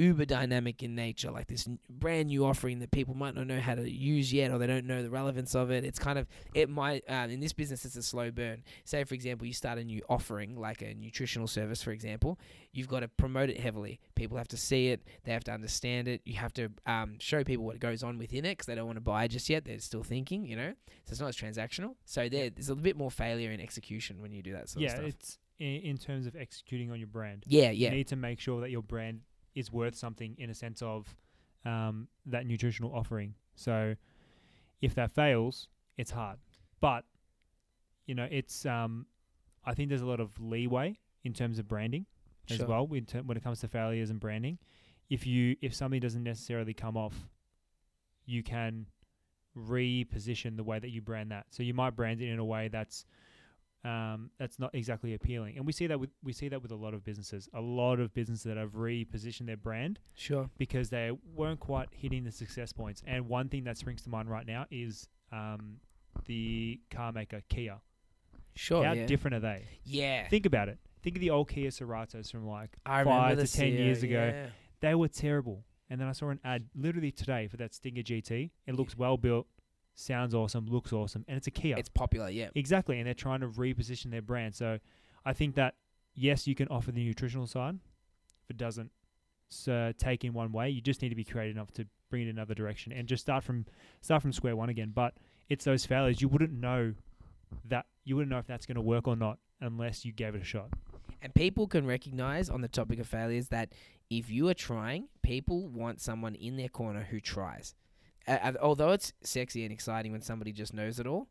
uber 0.00 0.24
dynamic 0.24 0.82
in 0.82 0.94
nature, 0.94 1.30
like 1.30 1.46
this 1.46 1.68
brand 1.88 2.28
new 2.28 2.44
offering 2.44 2.78
that 2.80 2.90
people 2.90 3.14
might 3.14 3.34
not 3.34 3.46
know 3.46 3.60
how 3.60 3.74
to 3.74 3.88
use 3.88 4.32
yet, 4.32 4.50
or 4.50 4.58
they 4.58 4.66
don't 4.66 4.86
know 4.86 5.02
the 5.02 5.10
relevance 5.10 5.54
of 5.54 5.70
it. 5.70 5.84
It's 5.84 5.98
kind 5.98 6.18
of 6.18 6.26
it 6.54 6.68
might 6.68 7.04
um, 7.08 7.30
in 7.30 7.40
this 7.40 7.52
business 7.52 7.84
it's 7.84 7.96
a 7.96 8.02
slow 8.02 8.30
burn. 8.30 8.64
Say 8.84 9.04
for 9.04 9.14
example, 9.14 9.46
you 9.46 9.52
start 9.52 9.78
a 9.78 9.84
new 9.84 10.02
offering 10.08 10.56
like 10.58 10.82
a 10.82 10.94
nutritional 10.94 11.46
service, 11.46 11.82
for 11.82 11.92
example, 11.92 12.38
you've 12.72 12.88
got 12.88 13.00
to 13.00 13.08
promote 13.08 13.50
it 13.50 13.60
heavily. 13.60 14.00
People 14.14 14.38
have 14.38 14.48
to 14.48 14.56
see 14.56 14.88
it, 14.88 15.02
they 15.24 15.32
have 15.32 15.44
to 15.44 15.52
understand 15.52 16.08
it. 16.08 16.22
You 16.24 16.34
have 16.36 16.54
to 16.54 16.70
um, 16.86 17.16
show 17.18 17.44
people 17.44 17.64
what 17.64 17.78
goes 17.78 18.02
on 18.02 18.18
within 18.18 18.44
it 18.44 18.52
because 18.52 18.66
they 18.66 18.74
don't 18.74 18.86
want 18.86 18.96
to 18.96 19.02
buy 19.02 19.28
just 19.28 19.50
yet. 19.50 19.64
They're 19.64 19.78
still 19.80 20.02
thinking, 20.02 20.46
you 20.46 20.56
know. 20.56 20.72
So 21.04 21.12
it's 21.12 21.20
not 21.20 21.28
as 21.28 21.36
transactional. 21.36 21.94
So 22.04 22.28
there, 22.28 22.50
there's 22.50 22.70
a 22.70 22.74
bit 22.74 22.96
more 22.96 23.10
failure 23.10 23.50
in 23.50 23.60
execution 23.60 24.20
when 24.20 24.32
you 24.32 24.42
do 24.42 24.52
that 24.52 24.68
sort 24.68 24.82
yeah 24.82 24.88
of 24.88 24.92
stuff. 24.92 25.02
Yeah, 25.02 25.08
it's 25.08 25.38
in, 25.58 25.90
in 25.90 25.98
terms 25.98 26.26
of 26.26 26.34
executing 26.36 26.90
on 26.90 26.98
your 26.98 27.06
brand 27.06 27.44
Yeah, 27.46 27.70
yeah. 27.70 27.90
you 27.90 27.96
need 27.96 28.08
to 28.08 28.16
make 28.16 28.40
sure 28.40 28.60
that 28.62 28.70
your 28.70 28.82
brand 28.82 29.20
is 29.54 29.72
worth 29.72 29.94
something 29.94 30.34
in 30.38 30.50
a 30.50 30.54
sense 30.54 30.82
of 30.82 31.14
um, 31.64 32.08
that 32.26 32.46
nutritional 32.46 32.92
offering. 32.94 33.34
So 33.54 33.94
if 34.80 34.94
that 34.94 35.10
fails, 35.12 35.68
it's 35.98 36.10
hard. 36.10 36.38
But 36.80 37.04
you 38.06 38.14
know, 38.14 38.26
it's 38.30 38.64
um, 38.66 39.06
I 39.64 39.74
think 39.74 39.88
there's 39.88 40.00
a 40.02 40.06
lot 40.06 40.20
of 40.20 40.40
leeway 40.40 40.98
in 41.24 41.32
terms 41.34 41.58
of 41.58 41.68
branding. 41.68 42.06
as 42.50 42.56
Sure. 42.56 42.66
well 42.66 42.86
when, 42.86 43.04
ter- 43.04 43.20
when 43.22 43.36
it 43.36 43.42
comes 43.44 43.60
to 43.60 43.68
failures 43.68 44.10
and 44.10 44.18
branding. 44.18 44.58
If 45.10 45.26
you 45.26 45.56
if 45.60 45.74
something 45.74 46.00
doesn't 46.00 46.22
necessarily 46.22 46.72
come 46.72 46.96
off, 46.96 47.28
you 48.26 48.42
can 48.42 48.86
reposition 49.56 50.56
the 50.56 50.64
way 50.64 50.78
that 50.78 50.90
you 50.90 51.00
brand 51.00 51.30
that. 51.32 51.46
So 51.50 51.62
you 51.62 51.74
might 51.74 51.96
brand 51.96 52.20
it 52.20 52.28
in 52.28 52.38
a 52.38 52.44
way 52.44 52.68
that's 52.68 53.04
um, 53.84 54.30
that's 54.38 54.58
not 54.58 54.74
exactly 54.74 55.14
appealing, 55.14 55.56
and 55.56 55.64
we 55.66 55.72
see 55.72 55.86
that 55.86 55.98
with 55.98 56.10
we 56.22 56.32
see 56.32 56.48
that 56.48 56.60
with 56.62 56.70
a 56.70 56.76
lot 56.76 56.92
of 56.94 57.02
businesses. 57.04 57.48
A 57.54 57.60
lot 57.60 57.98
of 58.00 58.12
businesses 58.12 58.42
that 58.44 58.56
have 58.56 58.72
repositioned 58.72 59.46
their 59.46 59.56
brand 59.56 59.98
Sure. 60.14 60.50
because 60.58 60.90
they 60.90 61.10
weren't 61.34 61.60
quite 61.60 61.88
hitting 61.92 62.24
the 62.24 62.32
success 62.32 62.72
points. 62.72 63.02
And 63.06 63.28
one 63.28 63.48
thing 63.48 63.64
that 63.64 63.78
springs 63.78 64.02
to 64.02 64.10
mind 64.10 64.28
right 64.30 64.46
now 64.46 64.66
is 64.70 65.08
um, 65.32 65.76
the 66.26 66.80
car 66.90 67.12
maker 67.12 67.40
Kia. 67.48 67.78
Sure. 68.54 68.84
How 68.84 68.92
yeah. 68.92 69.06
different 69.06 69.36
are 69.36 69.40
they? 69.40 69.64
yeah. 69.84 70.28
Think 70.28 70.44
about 70.44 70.68
it. 70.68 70.78
Think 71.02 71.16
of 71.16 71.20
the 71.20 71.30
old 71.30 71.48
Kia 71.48 71.70
Ceratos 71.70 72.30
from 72.30 72.46
like 72.46 72.76
I 72.84 73.04
five 73.04 73.38
to 73.38 73.46
ten 73.46 73.72
years 73.72 74.02
ago. 74.02 74.32
yeah. 74.34 74.46
They 74.80 74.94
were 74.94 75.08
terrible. 75.08 75.64
And 75.88 76.00
then 76.00 76.06
I 76.08 76.12
saw 76.12 76.28
an 76.28 76.40
ad 76.44 76.66
literally 76.74 77.10
today 77.10 77.48
for 77.48 77.56
that 77.56 77.74
Stinger 77.74 78.02
GT. 78.02 78.50
It 78.66 78.74
looks 78.76 78.96
well 78.96 79.16
built, 79.16 79.46
sounds 80.00 80.34
awesome, 80.34 80.66
looks 80.66 80.92
awesome, 80.92 81.24
and 81.28 81.36
it's 81.36 81.46
a 81.46 81.50
Kia. 81.50 81.76
It's 81.76 81.88
popular. 81.88 82.28
Yeah. 82.30 82.48
exactly, 82.54 82.98
and 82.98 83.06
they're 83.06 83.14
trying 83.14 83.40
to 83.40 83.48
reposition 83.48 84.10
their 84.10 84.22
brand. 84.22 84.54
So 84.54 84.78
I 85.24 85.32
think 85.32 85.54
that 85.56 85.74
yes, 86.14 86.46
you 86.46 86.54
can 86.54 86.68
offer 86.68 86.92
the 86.92 87.04
nutritional 87.04 87.46
side. 87.46 87.78
If 88.44 88.50
it 88.50 88.56
doesn't 88.56 88.90
so 89.48 89.92
take 89.98 90.24
in 90.24 90.32
one 90.32 90.52
way, 90.52 90.70
you 90.70 90.80
just 90.80 91.02
need 91.02 91.10
to 91.10 91.14
be 91.14 91.24
creative 91.24 91.56
enough 91.56 91.72
to 91.72 91.86
bring 92.08 92.22
it 92.22 92.24
in 92.24 92.30
another 92.30 92.54
direction 92.54 92.92
and 92.92 93.06
just 93.06 93.22
start 93.22 93.44
from 93.44 93.66
start 94.00 94.22
from 94.22 94.32
square 94.32 94.56
one 94.56 94.68
again. 94.68 94.92
But 94.94 95.14
it's 95.48 95.64
those 95.64 95.86
failures 95.86 96.20
you 96.20 96.28
wouldn't 96.28 96.52
know 96.52 96.94
that 97.66 97.86
you 98.04 98.16
wouldn't 98.16 98.30
know 98.30 98.38
if 98.38 98.46
that's 98.46 98.66
going 98.66 98.76
to 98.76 98.82
work 98.82 99.08
or 99.08 99.16
not 99.16 99.38
unless 99.60 100.04
you 100.04 100.12
gave 100.12 100.34
it 100.34 100.42
a 100.42 100.44
shot. 100.44 100.68
And 101.22 101.34
people 101.34 101.66
can 101.66 101.86
recognize 101.86 102.48
on 102.48 102.62
the 102.62 102.68
topic 102.68 102.98
of 102.98 103.06
failures 103.06 103.48
that 103.48 103.72
if 104.08 104.30
you 104.30 104.48
are 104.48 104.54
trying, 104.54 105.08
people 105.22 105.68
want 105.68 106.00
someone 106.00 106.34
in 106.34 106.56
their 106.56 106.68
corner 106.68 107.06
who 107.10 107.20
tries. 107.20 107.74
Uh, 108.30 108.52
although 108.62 108.92
it's 108.92 109.12
sexy 109.22 109.64
and 109.64 109.72
exciting 109.72 110.12
when 110.12 110.22
somebody 110.22 110.52
just 110.52 110.72
knows 110.72 111.00
it 111.00 111.06
all, 111.06 111.26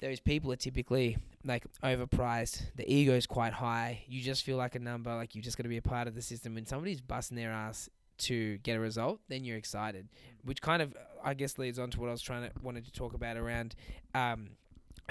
those 0.00 0.20
people 0.20 0.52
are 0.52 0.56
typically 0.56 1.16
like 1.44 1.64
overpriced. 1.82 2.62
The 2.76 2.90
ego 2.92 3.14
is 3.14 3.26
quite 3.26 3.54
high. 3.54 4.04
You 4.06 4.20
just 4.20 4.44
feel 4.44 4.56
like 4.56 4.74
a 4.74 4.78
number, 4.78 5.14
like 5.14 5.34
you 5.34 5.40
just 5.40 5.56
got 5.56 5.62
to 5.62 5.68
be 5.68 5.78
a 5.78 5.82
part 5.82 6.06
of 6.06 6.14
the 6.14 6.22
system. 6.22 6.54
When 6.54 6.66
somebody's 6.66 7.00
busting 7.00 7.36
their 7.36 7.52
ass 7.52 7.88
to 8.16 8.58
get 8.58 8.76
a 8.76 8.80
result, 8.80 9.20
then 9.28 9.44
you're 9.44 9.56
excited, 9.56 10.08
which 10.44 10.60
kind 10.60 10.82
of 10.82 10.94
I 11.24 11.32
guess 11.32 11.58
leads 11.58 11.78
on 11.78 11.90
to 11.90 12.00
what 12.00 12.08
I 12.08 12.12
was 12.12 12.22
trying 12.22 12.42
to 12.42 12.50
wanted 12.62 12.84
to 12.84 12.92
talk 12.92 13.14
about 13.14 13.36
around 13.36 13.74
um, 14.14 14.50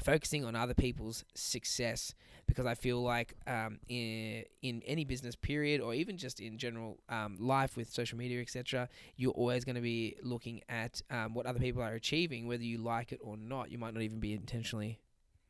focusing 0.04 0.44
on 0.44 0.56
other 0.56 0.74
people's 0.74 1.24
success 1.36 2.14
because 2.48 2.66
I 2.66 2.74
feel 2.76 3.02
like 3.02 3.36
um, 3.48 3.80
in 3.88 4.44
in 4.62 4.82
any 4.86 5.06
business 5.06 5.36
period 5.36 5.82
or 5.82 5.94
even 5.94 6.18
just 6.18 6.40
in 6.40 6.58
general 6.58 6.98
um, 7.10 7.38
life 7.40 7.78
with 7.78 7.90
social 7.90 8.18
media 8.18 8.42
etc 8.42 8.90
you're 9.16 9.32
always 9.32 9.64
going 9.64 9.76
to 9.76 9.82
be 9.82 10.16
looking 10.24 10.62
at 10.68 11.02
um, 11.10 11.34
what 11.34 11.46
other 11.46 11.60
people 11.60 11.82
are 11.82 11.94
achieving 11.94 12.48
whether 12.48 12.64
you 12.64 12.80
like 12.80 13.12
it 13.12 13.20
or 13.22 13.38
not 13.38 13.72
you 13.72 13.78
might 13.78 13.94
not 13.94 14.02
even 14.04 14.20
be 14.20 14.34
intentionally 14.34 15.00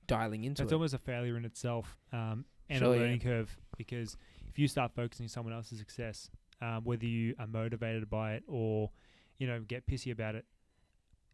dialing 0.07 0.43
into 0.43 0.61
it. 0.61 0.65
It's 0.65 0.71
it 0.71 0.75
almost 0.75 0.93
a 0.93 0.99
failure 0.99 1.37
in 1.37 1.45
itself 1.45 1.97
um, 2.11 2.45
and 2.69 2.79
Sure, 2.79 2.93
a 2.93 2.95
yeah. 2.95 3.01
learning 3.01 3.19
curve 3.19 3.55
because 3.77 4.17
if 4.49 4.59
you 4.59 4.67
start 4.67 4.91
focusing 4.95 5.25
on 5.25 5.29
someone 5.29 5.53
else's 5.53 5.79
success, 5.79 6.29
um, 6.61 6.83
whether 6.83 7.05
you 7.05 7.35
are 7.39 7.47
motivated 7.47 8.09
by 8.09 8.33
it 8.33 8.43
or 8.47 8.91
you 9.37 9.47
know 9.47 9.61
get 9.61 9.87
pissy 9.87 10.11
about 10.11 10.35
it, 10.35 10.45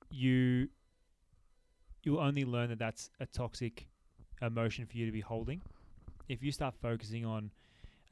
you 0.10 0.70
you'll 2.04 2.20
only 2.20 2.46
learn 2.46 2.70
that 2.70 2.80
that's 2.80 3.10
a 3.20 3.26
toxic 3.26 3.88
emotion 4.42 4.86
for 4.86 4.98
you 4.98 5.06
to 5.06 5.12
be 5.12 5.22
holding. 5.22 5.62
If 6.28 6.44
you 6.44 6.52
start 6.52 6.76
focusing 6.82 7.26
on 7.26 7.52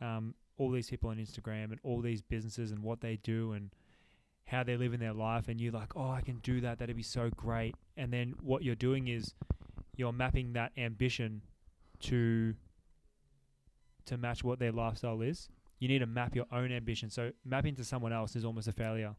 um, 0.02 0.34
all 0.58 0.72
these 0.72 0.90
people 0.90 1.10
on 1.10 1.18
Instagram 1.18 1.66
and 1.66 1.80
all 1.84 2.02
these 2.02 2.22
businesses 2.22 2.72
and 2.72 2.82
what 2.84 3.02
they 3.02 3.18
do 3.18 3.54
and 3.54 3.70
how 4.46 4.64
they 4.64 4.78
live 4.78 4.94
in 4.94 5.00
their 5.00 5.14
life, 5.14 5.48
and 5.50 5.60
you're 5.60 5.74
like, 5.74 5.96
oh, 5.96 6.10
I 6.10 6.22
can 6.22 6.40
do 6.40 6.62
that. 6.62 6.80
That'd 6.80 6.96
be 6.96 7.04
so 7.04 7.30
great. 7.36 7.76
And 7.96 8.12
then 8.12 8.34
what 8.42 8.64
you're 8.64 8.76
doing 8.76 9.08
is 9.08 9.34
you're 9.96 10.14
mapping 10.14 10.54
that 10.54 10.72
ambition 10.78 11.42
to 12.02 12.56
to 14.06 14.18
match 14.18 14.42
what 14.42 14.58
their 14.58 14.72
lifestyle 14.72 15.22
is. 15.22 15.50
You 15.80 15.90
need 15.90 16.00
to 16.00 16.06
map 16.06 16.34
your 16.34 16.46
own 16.52 16.72
ambition. 16.72 17.10
So 17.10 17.32
mapping 17.44 17.76
to 17.76 17.84
someone 17.84 18.14
else 18.14 18.38
is 18.38 18.46
almost 18.46 18.70
a 18.70 18.72
failure. 18.72 19.16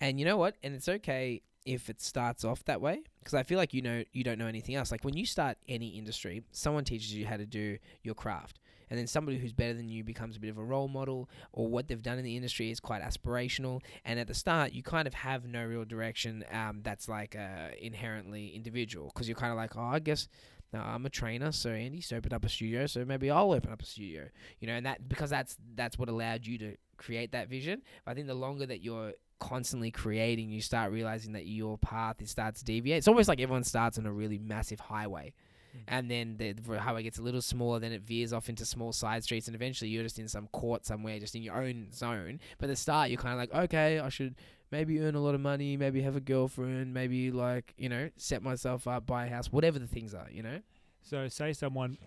And 0.00 0.18
you 0.18 0.26
know 0.26 0.36
what? 0.36 0.56
And 0.64 0.74
it's 0.74 0.88
okay 0.88 1.42
if 1.64 1.88
it 1.88 2.00
starts 2.00 2.44
off 2.44 2.64
that 2.64 2.80
way 2.80 3.02
because 3.18 3.34
I 3.34 3.42
feel 3.42 3.58
like 3.58 3.72
you 3.72 3.82
know 3.82 4.04
you 4.12 4.22
don't 4.22 4.38
know 4.38 4.46
anything 4.46 4.74
else. 4.74 4.90
Like 4.90 5.04
when 5.04 5.16
you 5.16 5.26
start 5.26 5.56
any 5.68 5.88
industry, 5.88 6.42
someone 6.52 6.84
teaches 6.84 7.14
you 7.14 7.26
how 7.26 7.36
to 7.36 7.46
do 7.46 7.78
your 8.02 8.14
craft. 8.14 8.60
And 8.90 8.98
then 8.98 9.06
somebody 9.06 9.38
who's 9.38 9.54
better 9.54 9.72
than 9.72 9.88
you 9.88 10.04
becomes 10.04 10.36
a 10.36 10.40
bit 10.40 10.50
of 10.50 10.58
a 10.58 10.62
role 10.62 10.88
model, 10.88 11.28
or 11.52 11.66
what 11.66 11.88
they've 11.88 12.02
done 12.02 12.18
in 12.18 12.24
the 12.24 12.36
industry 12.36 12.70
is 12.70 12.80
quite 12.80 13.02
aspirational. 13.02 13.80
And 14.04 14.20
at 14.20 14.28
the 14.28 14.34
start, 14.34 14.72
you 14.72 14.82
kind 14.82 15.08
of 15.08 15.14
have 15.14 15.46
no 15.46 15.64
real 15.64 15.86
direction 15.86 16.44
um, 16.52 16.80
that's 16.82 17.08
like 17.08 17.34
uh, 17.34 17.74
inherently 17.80 18.48
individual 18.48 19.10
because 19.12 19.26
you're 19.26 19.38
kind 19.38 19.52
of 19.52 19.56
like, 19.56 19.74
oh, 19.74 19.80
I 19.80 20.00
guess 20.00 20.28
no, 20.74 20.80
I'm 20.80 21.06
a 21.06 21.10
trainer, 21.10 21.52
so 21.52 21.70
Andy's 21.70 22.12
opened 22.12 22.34
up 22.34 22.44
a 22.44 22.48
studio, 22.48 22.86
so 22.86 23.04
maybe 23.04 23.30
I'll 23.30 23.52
open 23.52 23.70
up 23.70 23.80
a 23.80 23.86
studio. 23.86 24.24
You 24.58 24.66
know, 24.66 24.74
and 24.74 24.84
that 24.86 25.08
because 25.08 25.30
that's 25.30 25.56
that's 25.76 25.98
what 25.98 26.08
allowed 26.08 26.46
you 26.46 26.58
to 26.58 26.76
create 26.96 27.30
that 27.30 27.48
vision. 27.48 27.82
But 28.04 28.10
I 28.10 28.14
think 28.14 28.26
the 28.26 28.34
longer 28.34 28.66
that 28.66 28.82
you're 28.82 29.12
constantly 29.44 29.90
creating, 29.90 30.48
you 30.48 30.62
start 30.62 30.90
realizing 30.90 31.34
that 31.34 31.46
your 31.46 31.76
path 31.76 32.16
it 32.20 32.28
starts 32.30 32.60
to 32.60 32.64
deviate. 32.64 32.98
It's 32.98 33.08
almost 33.08 33.28
like 33.28 33.40
everyone 33.40 33.64
starts 33.64 33.98
on 33.98 34.06
a 34.06 34.12
really 34.12 34.38
massive 34.38 34.80
highway. 34.80 35.34
Mm. 35.76 35.80
And 35.88 36.10
then 36.10 36.36
the, 36.38 36.52
the 36.52 36.80
highway 36.80 37.02
gets 37.02 37.18
a 37.18 37.22
little 37.22 37.42
smaller, 37.42 37.78
then 37.78 37.92
it 37.92 38.00
veers 38.00 38.32
off 38.32 38.48
into 38.48 38.64
small 38.64 38.92
side 38.92 39.22
streets, 39.22 39.46
and 39.46 39.54
eventually 39.54 39.90
you're 39.90 40.02
just 40.02 40.18
in 40.18 40.28
some 40.28 40.46
court 40.48 40.86
somewhere, 40.86 41.18
just 41.18 41.34
in 41.34 41.42
your 41.42 41.56
own 41.56 41.88
zone. 41.92 42.40
But 42.56 42.66
at 42.66 42.72
the 42.72 42.76
start, 42.76 43.10
you're 43.10 43.20
kind 43.20 43.34
of 43.34 43.38
like, 43.38 43.64
okay, 43.64 43.98
I 43.98 44.08
should 44.08 44.36
maybe 44.70 44.98
earn 45.00 45.14
a 45.14 45.20
lot 45.20 45.34
of 45.34 45.42
money, 45.42 45.76
maybe 45.76 46.00
have 46.00 46.16
a 46.16 46.20
girlfriend, 46.20 46.94
maybe 46.94 47.30
like, 47.30 47.74
you 47.76 47.90
know, 47.90 48.08
set 48.16 48.42
myself 48.42 48.88
up, 48.88 49.04
buy 49.06 49.26
a 49.26 49.28
house, 49.28 49.52
whatever 49.52 49.78
the 49.78 49.86
things 49.86 50.14
are, 50.14 50.28
you 50.30 50.42
know? 50.42 50.60
So 51.02 51.28
say 51.28 51.52
someone 51.52 51.98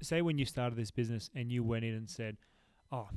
say 0.00 0.22
when 0.22 0.38
you 0.38 0.44
started 0.44 0.76
this 0.76 0.92
business 0.92 1.30
and 1.34 1.50
you 1.50 1.64
went 1.64 1.84
in 1.84 1.94
and 1.94 2.08
said, 2.08 2.36
"Oh, 2.92 3.08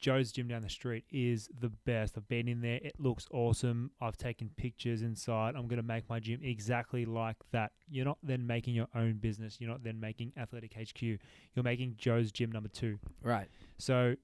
Joe's 0.00 0.32
gym 0.32 0.48
down 0.48 0.62
the 0.62 0.68
street 0.70 1.04
is 1.10 1.48
the 1.60 1.68
best. 1.68 2.16
I've 2.16 2.26
been 2.28 2.48
in 2.48 2.62
there. 2.62 2.80
It 2.82 2.94
looks 2.98 3.26
awesome. 3.30 3.90
I've 4.00 4.16
taken 4.16 4.50
pictures 4.56 5.02
inside. 5.02 5.54
I'm 5.54 5.68
going 5.68 5.76
to 5.80 5.86
make 5.86 6.08
my 6.08 6.18
gym 6.18 6.40
exactly 6.42 7.04
like 7.04 7.36
that." 7.52 7.72
You're 7.90 8.06
not 8.06 8.18
then 8.22 8.46
making 8.46 8.74
your 8.74 8.88
own 8.94 9.18
business. 9.18 9.60
You're 9.60 9.70
not 9.70 9.82
then 9.84 10.00
making 10.00 10.32
Athletic 10.36 10.72
HQ. 10.74 11.02
You're 11.02 11.62
making 11.62 11.96
Joe's 11.98 12.32
gym 12.32 12.50
number 12.50 12.68
2. 12.70 12.98
Right. 13.22 13.48
So 13.78 14.16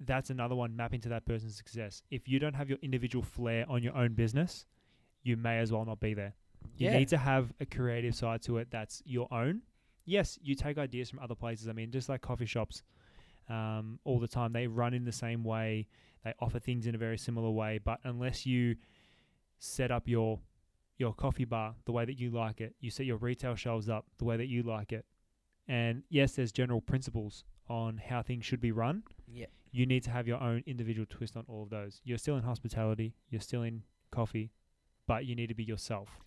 that's 0.00 0.30
another 0.30 0.54
one 0.54 0.76
mapping 0.76 1.00
to 1.00 1.08
that 1.08 1.24
person's 1.24 1.56
success. 1.56 2.02
If 2.10 2.28
you 2.28 2.38
don't 2.38 2.54
have 2.54 2.68
your 2.68 2.78
individual 2.82 3.22
flair 3.24 3.64
on 3.68 3.82
your 3.82 3.96
own 3.96 4.14
business, 4.14 4.66
you 5.22 5.36
may 5.36 5.58
as 5.58 5.72
well 5.72 5.84
not 5.84 6.00
be 6.00 6.14
there. 6.14 6.34
You 6.76 6.86
Yeah. 6.90 6.98
need 6.98 7.08
to 7.08 7.18
have 7.18 7.52
a 7.60 7.66
creative 7.66 8.14
side 8.14 8.42
to 8.42 8.58
it 8.58 8.70
that's 8.70 9.02
your 9.06 9.32
own. 9.32 9.62
Yes, 10.04 10.38
you 10.42 10.54
take 10.54 10.78
ideas 10.78 11.10
from 11.10 11.18
other 11.18 11.34
places. 11.34 11.66
I 11.68 11.72
mean, 11.72 11.90
just 11.90 12.08
like 12.08 12.20
coffee 12.20 12.46
shops, 12.46 12.82
um, 13.48 13.98
all 14.04 14.18
the 14.18 14.28
time 14.28 14.52
they 14.52 14.66
run 14.66 14.94
in 14.94 15.04
the 15.04 15.12
same 15.12 15.44
way. 15.44 15.86
They 16.24 16.34
offer 16.40 16.58
things 16.58 16.86
in 16.86 16.94
a 16.94 16.98
very 16.98 17.18
similar 17.18 17.50
way, 17.50 17.78
but 17.78 18.00
unless 18.04 18.44
you 18.46 18.76
set 19.58 19.90
up 19.90 20.06
your 20.08 20.40
your 20.98 21.12
coffee 21.12 21.44
bar 21.44 21.74
the 21.84 21.92
way 21.92 22.04
that 22.06 22.18
you 22.18 22.30
like 22.30 22.60
it, 22.60 22.74
you 22.80 22.90
set 22.90 23.04
your 23.06 23.18
retail 23.18 23.54
shelves 23.54 23.88
up 23.88 24.06
the 24.18 24.24
way 24.24 24.36
that 24.36 24.46
you 24.46 24.62
like 24.62 24.92
it, 24.92 25.04
and 25.68 26.02
yes, 26.08 26.32
there's 26.32 26.50
general 26.52 26.80
principles 26.80 27.44
on 27.68 27.98
how 28.08 28.22
things 28.22 28.44
should 28.44 28.60
be 28.60 28.70
run 28.72 29.02
Yeah. 29.26 29.46
you 29.72 29.84
need 29.86 30.02
to 30.04 30.10
have 30.10 30.26
your 30.28 30.40
own 30.40 30.62
individual 30.66 31.04
twist 31.10 31.36
on 31.36 31.44
all 31.48 31.64
of 31.64 31.70
those. 31.70 32.00
You're 32.04 32.16
still 32.18 32.36
in 32.36 32.44
hospitality, 32.44 33.14
you're 33.28 33.40
still 33.40 33.62
in 33.62 33.82
coffee, 34.10 34.52
but 35.06 35.26
you 35.26 35.34
need 35.34 35.48
to 35.48 35.54
be 35.54 35.64
yourself. 35.64 36.20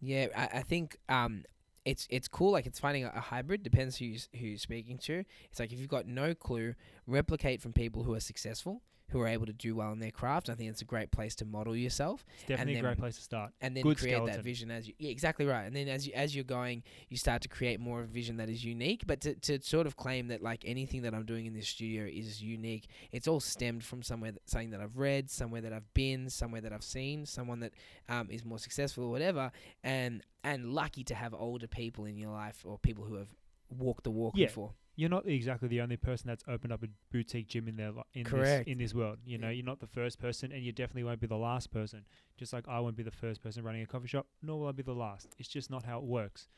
Yeah, 0.00 0.26
I, 0.36 0.58
I 0.58 0.62
think 0.62 0.98
um, 1.08 1.44
it's 1.84 2.06
it's 2.10 2.28
cool. 2.28 2.52
Like 2.52 2.66
it's 2.66 2.78
finding 2.78 3.04
a, 3.04 3.12
a 3.14 3.20
hybrid. 3.20 3.62
Depends 3.62 3.96
who 3.96 4.06
you, 4.06 4.18
who 4.38 4.46
you're 4.46 4.58
speaking 4.58 4.98
to. 4.98 5.24
It's 5.50 5.60
like 5.60 5.72
if 5.72 5.78
you've 5.78 5.88
got 5.88 6.06
no 6.06 6.34
clue, 6.34 6.74
replicate 7.06 7.60
from 7.60 7.72
people 7.72 8.04
who 8.04 8.14
are 8.14 8.20
successful, 8.20 8.82
who 9.12 9.20
are 9.20 9.28
able 9.28 9.46
to 9.46 9.52
do 9.52 9.74
well 9.76 9.92
in 9.92 9.98
their 10.00 10.10
craft. 10.10 10.48
I 10.48 10.54
think 10.54 10.70
it's 10.70 10.82
a 10.82 10.86
great 10.86 11.10
place 11.12 11.34
to 11.36 11.44
model 11.44 11.76
yourself, 11.76 12.24
It's 12.38 12.46
definitely 12.48 12.72
a 12.72 12.76
then- 12.76 12.82
great 12.84 12.98
place 12.98 13.16
to 13.16 13.22
start. 13.22 13.52
and 13.60 13.76
then 13.76 13.82
Good 13.82 13.98
create 13.98 14.14
skeleton. 14.14 14.36
that 14.36 14.42
vision 14.42 14.70
as 14.70 14.88
you. 14.88 14.94
Yeah, 14.98 15.10
exactly 15.10 15.46
right. 15.46 15.64
And 15.64 15.76
then 15.76 15.88
as 15.88 16.06
you 16.06 16.12
as 16.14 16.34
you're 16.34 16.44
going, 16.44 16.82
you 17.08 17.16
start 17.16 17.42
to 17.42 17.48
create 17.48 17.78
more 17.78 18.00
of 18.00 18.08
a 18.08 18.12
vision 18.12 18.36
that 18.38 18.48
is 18.48 18.64
unique. 18.64 19.06
But 19.06 19.20
to 19.22 19.34
to 19.34 19.60
sort 19.62 19.86
of 19.86 19.96
claim 19.96 20.28
that 20.28 20.42
like 20.42 20.64
anything 20.66 21.02
that 21.02 21.14
I'm 21.14 21.24
doing 21.24 21.46
in 21.46 21.54
this 21.54 21.68
studio 21.68 22.04
is 22.04 22.42
unique, 22.42 22.88
it's 23.12 23.28
all 23.28 23.40
stemmed 23.40 23.84
from 23.84 24.02
somewhere 24.02 24.32
that, 24.32 24.48
something 24.48 24.70
that 24.70 24.80
I've 24.80 24.96
read, 24.96 25.30
somewhere 25.30 25.60
that 25.60 25.72
I've 25.72 25.92
been, 25.94 26.30
somewhere 26.30 26.60
that 26.62 26.72
I've 26.72 26.82
seen, 26.84 27.26
someone 27.26 27.60
that 27.60 27.72
um, 28.08 28.28
is 28.30 28.44
more 28.44 28.58
successful 28.58 29.04
or 29.04 29.10
whatever, 29.10 29.52
and 29.84 30.22
and 30.44 30.72
lucky 30.72 31.04
to 31.04 31.14
have 31.14 31.34
older 31.34 31.66
people 31.68 32.04
in 32.06 32.16
your 32.16 32.30
life 32.32 32.62
or 32.64 32.78
people 32.78 33.04
who 33.04 33.14
have 33.14 33.28
walked 33.70 34.04
the 34.04 34.10
walk 34.10 34.34
Yeah. 34.36 34.46
before. 34.46 34.72
You're 34.94 35.08
not 35.08 35.26
exactly 35.26 35.68
the 35.68 35.80
only 35.80 35.96
person 35.96 36.28
that's 36.28 36.44
opened 36.46 36.72
up 36.72 36.82
a 36.82 36.88
boutique 37.10 37.48
gym 37.48 37.66
in 37.66 37.76
their 37.76 37.92
li- 37.92 38.02
in 38.12 38.24
Correct. 38.24 38.66
this 38.66 38.72
in 38.72 38.78
this 38.78 38.94
world. 38.94 39.18
You 39.24 39.38
know, 39.38 39.48
you're 39.48 39.64
not 39.64 39.80
the 39.80 39.86
first 39.86 40.18
person, 40.18 40.52
and 40.52 40.62
you 40.62 40.72
definitely 40.72 41.04
won't 41.04 41.20
be 41.20 41.26
the 41.26 41.36
last 41.36 41.70
person. 41.72 42.04
Just 42.36 42.52
like 42.52 42.68
I 42.68 42.78
won't 42.80 42.96
be 42.96 43.02
the 43.02 43.10
first 43.10 43.42
person 43.42 43.64
running 43.64 43.82
a 43.82 43.86
coffee 43.86 44.08
shop, 44.08 44.26
nor 44.42 44.60
will 44.60 44.68
I 44.68 44.72
be 44.72 44.82
the 44.82 44.92
last. 44.92 45.34
It's 45.38 45.48
just 45.48 45.70
not 45.70 45.84
how 45.84 45.98
it 45.98 46.04
works. 46.04 46.48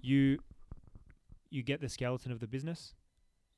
You 0.00 0.38
you 1.50 1.62
get 1.62 1.80
the 1.80 1.88
skeleton 1.88 2.32
of 2.32 2.40
the 2.40 2.46
business, 2.46 2.94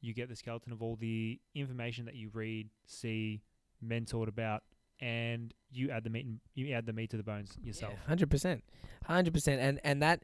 you 0.01 0.15
get 0.15 0.29
the 0.29 0.37
skeleton 0.37 0.73
of 0.73 0.83
all 0.83 0.97
the 0.97 1.41
information 1.55 2.05
that 2.05 2.15
you 2.15 2.31
read, 2.33 2.69
see, 2.87 3.43
mentored 3.85 4.29
about, 4.29 4.63
and 5.01 5.53
you 5.73 5.91
add 5.91 6.05
the 6.05 6.11
meat. 6.11 6.27
And, 6.27 6.41
you 6.55 6.73
add 6.75 6.87
the 6.87 6.93
meat 6.93 7.11
to 7.11 7.17
the 7.17 7.23
bones 7.23 7.57
yourself. 7.63 7.95
Hundred 8.07 8.31
percent, 8.31 8.63
hundred 9.05 9.35
percent, 9.35 9.61
and 9.61 9.81
and 9.83 10.03
that 10.03 10.23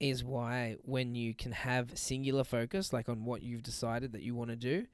is 0.00 0.24
why 0.24 0.76
when 0.82 1.14
you 1.14 1.34
can 1.34 1.52
have 1.52 1.96
singular 1.96 2.44
focus, 2.44 2.92
like 2.92 3.08
on 3.08 3.24
what 3.24 3.42
you've 3.42 3.62
decided 3.62 4.12
that 4.12 4.22
you 4.22 4.34
want 4.34 4.50
to 4.50 4.56
do, 4.56 4.86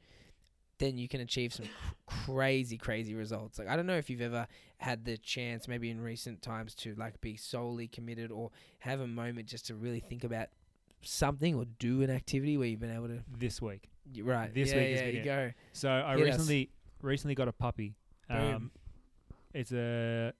then 0.79 0.97
you 0.97 1.09
can 1.09 1.21
achieve 1.21 1.53
some 1.53 1.67
cr- 1.67 2.15
crazy, 2.27 2.77
crazy 2.77 3.15
results. 3.15 3.59
Like 3.59 3.69
I 3.69 3.77
don't 3.77 3.87
know 3.87 3.97
if 3.97 4.11
you've 4.11 4.21
ever 4.21 4.47
had 4.79 5.05
the 5.05 5.17
chance, 5.17 5.69
maybe 5.69 5.91
in 5.91 6.01
recent 6.01 6.43
times, 6.43 6.75
to 6.77 6.95
like 6.95 7.21
be 7.21 7.37
solely 7.37 7.89
committed 7.89 8.31
or 8.31 8.51
have 8.81 9.01
a 9.01 9.07
moment 9.07 9.47
just 9.47 9.67
to 9.67 9.75
really 9.75 10.01
think 10.01 10.25
about 10.25 10.49
something 11.03 11.55
or 11.55 11.65
do 11.79 12.03
an 12.03 12.11
activity 12.11 12.57
where 12.57 12.67
you've 12.67 12.81
been 12.81 12.95
able 12.95 13.09
to. 13.09 13.21
This 13.39 13.61
week. 13.61 13.91
Right. 14.23 14.53
This 14.53 14.71
yeah, 14.71 14.77
week 14.77 14.97
yeah, 14.97 15.07
you 15.07 15.25
go. 15.25 15.53
So 15.73 15.91
I 15.91 16.17
Hit 16.17 16.29
us. 16.29 16.35
recently 16.35 16.71
recently 17.03 17.35
got 17.35 17.49
a 17.49 17.53
puppy. 17.53 17.95
Boom. 18.29 18.55
Um, 18.55 18.71
it's 19.53 19.73
a 19.73 20.33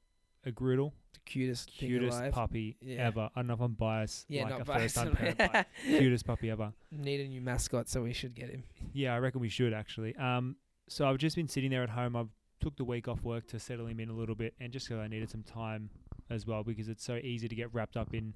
a 0.45 0.51
groodle, 0.51 0.95
The 1.13 1.21
cutest, 1.27 1.71
thing 1.79 1.89
cutest 1.89 2.31
puppy 2.33 2.77
Yeah. 2.81 3.07
ever. 3.07 3.31
I 3.35 3.41
don't 3.41 3.49
know 3.49 3.55
if 3.55 3.61
I'm 3.61 3.75
biased, 3.75 4.27
Yeah, 4.29 4.43
like 4.45 4.51
not 4.53 4.61
a 4.63 4.65
biased. 4.65 4.97
first 4.97 5.17
time 5.17 5.37
parent, 5.37 5.67
cutest 5.85 6.27
puppy 6.27 6.51
ever. 6.51 6.73
Need 6.91 7.21
a 7.21 7.29
new 7.29 7.41
mascot, 7.41 7.89
so 7.89 8.03
we 8.03 8.13
should 8.13 8.35
get 8.35 8.51
him. 8.51 8.63
Yeah, 8.93 9.15
I 9.15 9.19
reckon 9.19 9.41
we 9.41 9.49
should 9.49 9.73
actually. 9.73 10.15
Um, 10.17 10.57
so 10.89 11.09
I've 11.09 11.19
just 11.19 11.37
been 11.37 11.49
sitting 11.49 11.71
there 11.71 11.83
at 11.83 11.91
home. 11.91 12.17
I've 12.17 12.29
took 12.61 12.77
the 12.77 12.85
week 12.85 13.09
off 13.09 13.23
work 13.23 13.47
to 13.49 13.59
settle 13.59 13.87
him 13.87 14.01
in 14.01 14.09
a 14.11 14.13
little 14.13 14.35
bit, 14.35 14.55
and 14.61 14.73
just 14.73 14.87
because 14.89 15.01
I 15.01 15.09
needed 15.09 15.31
some 15.31 15.43
time 15.43 15.89
as 16.29 16.47
well, 16.47 16.63
because 16.63 16.89
it's 16.89 17.03
so 17.05 17.17
easy 17.17 17.49
to 17.49 17.55
get 17.55 17.73
wrapped 17.73 17.97
up 17.97 18.13
in 18.15 18.35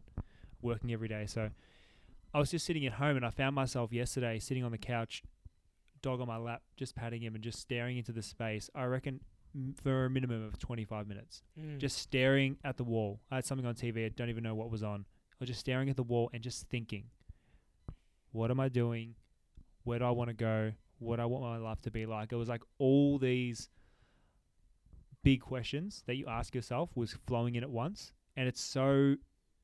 working 0.62 0.92
every 0.92 1.08
day. 1.08 1.26
So 1.26 1.50
I 2.32 2.38
was 2.38 2.50
just 2.50 2.64
sitting 2.64 2.86
at 2.86 2.94
home, 2.94 3.16
and 3.16 3.26
I 3.26 3.30
found 3.30 3.54
myself 3.54 3.92
yesterday 3.92 4.38
sitting 4.38 4.64
on 4.64 4.72
the 4.72 4.78
couch, 4.78 5.22
dog 6.00 6.20
on 6.20 6.26
my 6.26 6.38
lap, 6.38 6.62
just 6.76 6.94
patting 6.96 7.22
him 7.22 7.34
and 7.34 7.44
just 7.44 7.58
staring 7.60 7.98
into 7.98 8.12
the 8.12 8.22
space. 8.22 8.70
I 8.74 8.84
reckon 8.84 9.20
m- 9.54 9.74
for 9.82 10.06
a 10.06 10.10
minimum 10.10 10.42
of 10.44 10.58
25 10.58 11.06
minutes, 11.06 11.42
Mm. 11.58 11.78
just 11.78 11.98
staring 11.98 12.58
at 12.64 12.76
the 12.76 12.84
wall. 12.84 13.20
I 13.30 13.36
had 13.36 13.44
something 13.44 13.66
on 13.66 13.74
TV. 13.74 14.04
I 14.04 14.08
don't 14.08 14.28
even 14.30 14.42
know 14.42 14.54
what 14.54 14.70
was 14.70 14.82
on. 14.82 15.06
I 15.32 15.36
was 15.40 15.48
just 15.48 15.60
staring 15.60 15.88
at 15.90 15.96
the 15.96 16.02
wall 16.02 16.30
and 16.32 16.42
just 16.42 16.68
thinking, 16.68 17.10
what 18.32 18.50
am 18.50 18.58
I 18.60 18.68
doing? 18.68 19.14
Where 19.84 19.98
do 19.98 20.04
I 20.04 20.10
want 20.10 20.28
to 20.28 20.34
go? 20.34 20.72
What 20.98 21.20
I 21.20 21.26
want 21.26 21.44
my 21.44 21.56
life 21.58 21.80
to 21.82 21.90
be 21.90 22.06
like? 22.06 22.32
It 22.32 22.36
was 22.36 22.48
like 22.48 22.62
all 22.78 23.18
these 23.18 23.68
big 25.22 25.40
questions 25.40 26.02
that 26.06 26.16
you 26.16 26.26
ask 26.26 26.54
yourself 26.54 26.90
was 26.94 27.12
flowing 27.26 27.54
in 27.54 27.62
at 27.62 27.70
once, 27.70 28.12
and 28.36 28.46
it's 28.48 28.60
so 28.60 29.16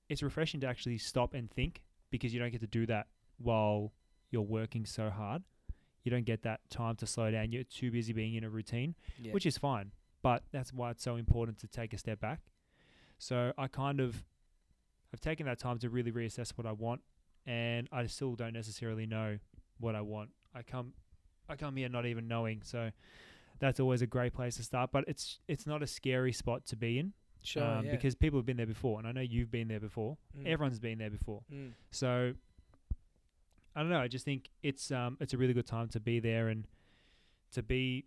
it's 0.09 0.23
refreshing 0.23 0.61
to 0.61 0.67
actually 0.67 0.99
stop 0.99 1.35
and 1.35 1.51
think 1.51 1.83
because 2.11 2.35
you 2.35 2.41
don't 2.41 2.51
get 2.51 2.61
to 2.61 2.67
do 2.67 2.85
that 2.87 3.07
while 3.39 3.93
you're 4.31 4.43
working 4.43 4.85
so 4.85 5.09
hard. 5.11 5.43
You 6.05 6.11
don't 6.11 6.25
get 6.25 6.43
that 6.43 6.61
time 6.71 6.97
to 6.97 7.07
slow 7.07 7.31
down. 7.31 7.53
You're 7.53 7.65
too 7.65 7.91
busy 7.91 8.13
being 8.13 8.35
in 8.35 8.45
a 8.45 8.49
routine 8.51 8.95
Yeah. 9.21 9.33
which 9.33 9.47
is 9.47 9.59
fine. 9.59 9.93
But 10.23 10.43
that's 10.53 10.73
why 10.73 10.91
it's 10.91 11.03
so 11.03 11.17
important 11.17 11.59
to 11.59 11.67
take 11.67 11.93
a 11.93 11.99
step 11.99 12.21
back. 12.21 12.41
So 13.19 13.53
I 13.57 13.69
kind 13.69 14.01
of 14.01 14.25
I've 15.13 15.21
taken 15.21 15.47
that 15.47 15.59
time 15.59 15.79
to 15.81 15.91
really 15.91 16.13
reassess 16.13 16.53
what 16.57 16.67
I 16.67 16.73
want, 16.73 17.01
and 17.47 17.89
I 17.91 18.07
still 18.07 18.35
don't 18.35 18.53
necessarily 18.53 19.07
know 19.07 19.39
what 19.79 19.95
I 19.95 20.01
want. 20.01 20.31
I 20.55 20.63
come 20.63 20.93
I 21.49 21.57
come 21.57 21.77
here 21.77 21.89
not 21.89 22.07
even 22.07 22.29
knowing, 22.29 22.63
so 22.63 22.91
that's 23.59 23.81
always 23.81 24.03
a 24.03 24.07
great 24.07 24.33
place 24.35 24.57
to 24.57 24.63
start. 24.63 24.91
But 24.93 25.05
it's 25.09 25.41
it's 25.49 25.67
not 25.67 25.83
a 25.83 25.87
scary 25.87 26.33
spot 26.33 26.65
to 26.67 26.77
be 26.77 26.99
in 26.99 27.13
sure. 27.43 27.63
um, 27.65 27.87
yeah. 27.87 27.91
because 27.93 28.15
people 28.15 28.39
have 28.39 28.47
been 28.47 28.57
there 28.57 28.67
before, 28.67 28.99
and 28.99 29.09
I 29.09 29.13
know 29.13 29.21
you've 29.21 29.51
been 29.51 29.69
there 29.69 29.81
before. 29.81 30.17
Mm. 30.39 30.47
Everyone's 30.47 30.79
been 30.79 30.99
there 30.99 31.11
before. 31.11 31.43
Mm. 31.53 31.73
So 31.91 32.35
I 33.77 33.81
don't 33.81 33.91
know. 33.91 34.01
I 34.01 34.09
just 34.09 34.25
think 34.25 34.51
it's 34.63 34.91
um 34.91 35.17
it's 35.21 35.33
a 35.35 35.39
really 35.39 35.53
good 35.55 35.67
time 35.67 35.89
to 35.91 36.01
be 36.01 36.21
there 36.21 36.49
and 36.49 36.67
to 37.53 37.63
be 37.63 38.07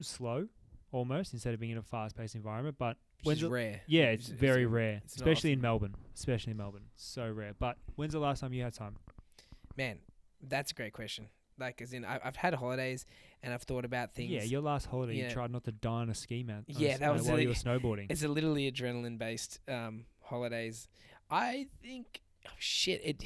slow 0.00 0.48
almost 0.92 1.32
instead 1.32 1.54
of 1.54 1.60
being 1.60 1.72
in 1.72 1.78
a 1.78 1.82
fast 1.82 2.16
paced 2.16 2.34
environment. 2.34 2.76
But 2.78 2.96
Which 3.22 3.24
when's 3.26 3.38
is 3.38 3.42
the- 3.42 3.50
rare. 3.50 3.80
yeah, 3.86 4.02
It's- 4.04 4.20
it's 4.20 4.28
it's 4.30 4.40
very 4.40 4.64
a- 4.64 4.68
rare, 4.68 5.00
it's 5.04 5.16
especially 5.16 5.52
in. 5.52 5.60
Melbourne. 5.60 5.94
Especially 6.14 6.52
in 6.52 6.56
Melbourne, 6.56 6.86
so 6.96 7.30
rare. 7.30 7.54
But 7.58 7.78
when's 7.96 8.12
the 8.12 8.18
last 8.20 8.40
time 8.40 8.52
you 8.52 8.62
had 8.62 8.74
time? 8.74 8.96
Man, 9.76 9.98
that's 10.42 10.70
a 10.70 10.74
great 10.74 10.92
question. 10.92 11.28
Like, 11.58 11.80
as 11.80 11.92
in, 11.94 12.04
I, 12.04 12.20
I've 12.22 12.36
had 12.36 12.52
holidays 12.54 13.06
and 13.42 13.52
I've 13.54 13.62
thought 13.62 13.84
about 13.86 14.14
things. 14.14 14.30
Yeah, 14.30 14.42
your 14.42 14.60
last 14.60 14.86
holiday, 14.86 15.14
Yeah. 15.16 15.28
you 15.28 15.30
tried 15.30 15.50
not 15.50 15.64
to 15.64 15.72
die 15.72 15.90
on 16.02 16.10
a 16.10 16.14
ski 16.14 16.44
a 16.48 16.64
Yeah, 16.66 16.90
s- 16.90 16.98
that 16.98 17.10
uh, 17.10 17.12
was 17.14 17.22
while 17.28 17.40
you 17.40 17.48
were 17.48 17.54
snowboarding. 17.54 18.06
It's 18.10 18.22
a 18.22 18.28
literally 18.28 18.70
adrenaline 18.70 19.16
based 19.18 19.60
um, 19.68 20.04
holidays. 20.20 20.86
I 21.30 21.68
think 21.82 22.20
oh, 22.46 22.50
shit 22.58 23.00
it 23.04 23.24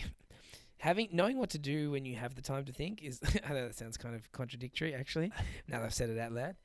having 0.81 1.09
knowing 1.13 1.39
what 1.39 1.51
to 1.51 1.59
do 1.59 1.91
when 1.91 2.05
you 2.05 2.17
have 2.17 2.35
the 2.35 2.43
time 2.43 2.65
to 2.65 2.73
think 2.73 3.03
is 3.03 3.21
I 3.49 3.53
know 3.53 3.67
that 3.67 3.77
sounds 3.77 3.97
kind 3.97 4.15
of 4.15 4.31
contradictory 4.33 4.95
actually. 4.95 5.33
now 5.69 5.79
that 5.79 5.87
I've 5.87 5.95
said 5.95 6.11
it 6.11 6.19
out 6.19 6.33
loud. 6.33 6.57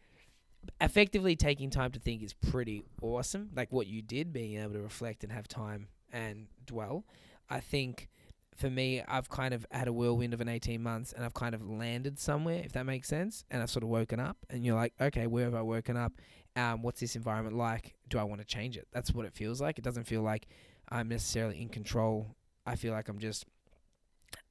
Effectively 0.82 1.36
taking 1.36 1.69
time 1.69 1.91
to 1.91 1.99
think 1.99 2.23
is 2.23 2.34
pretty 2.34 2.84
awesome. 3.01 3.51
Like 3.56 3.71
what 3.71 3.88
you 3.88 4.01
did, 4.01 4.34
being 4.34 4.60
able 4.60 4.73
to 4.73 4.82
reflect 4.82 5.23
and 5.23 5.32
have 5.32 5.47
time 5.47 5.88
and 6.12 6.47
dwell. 6.65 7.06
I 7.49 7.60
think 7.60 8.10
for 8.56 8.69
me, 8.69 9.04
I've 9.08 9.30
kind 9.30 9.54
of 9.54 9.67
had 9.69 9.88
a 9.88 9.93
whirlwind 9.93 10.34
of 10.34 10.41
an 10.41 10.47
18 10.49 10.82
months 10.82 11.13
and 11.13 11.23
I've 11.23 11.36
kind 11.36 11.54
of 11.54 11.62
landed 11.69 12.17
somewhere, 12.17 12.63
if 12.65 12.71
that 12.71 12.86
makes 12.86 13.08
sense. 13.08 13.43
And 13.51 13.62
I've 13.62 13.69
sort 13.69 13.84
of 13.84 13.89
woken 13.89 14.19
up 14.19 14.38
and 14.49 14.65
you're 14.65 14.75
like, 14.75 14.93
okay, 14.99 15.28
where 15.28 15.45
have 15.45 15.54
I 15.56 15.62
woken 15.62 15.97
up? 15.97 16.13
um, 16.56 16.82
what's 16.82 16.99
this 16.99 17.15
environment 17.15 17.56
like? 17.56 17.95
Do 18.10 18.17
I 18.17 18.23
want 18.23 18.41
to 18.41 18.45
change 18.45 18.78
it? 18.78 18.88
That's 18.93 19.13
what 19.13 19.25
it 19.25 19.34
feels 19.34 19.60
like. 19.60 19.78
It 19.78 19.84
doesn't 19.84 20.06
feel 20.06 20.21
like 20.21 20.47
I'm 20.89 21.10
necessarily 21.10 21.62
in 21.62 21.69
control. 21.69 22.36
I 22.65 22.75
feel 22.75 22.93
like 22.93 23.10
I'm 23.10 23.19
just 23.19 23.45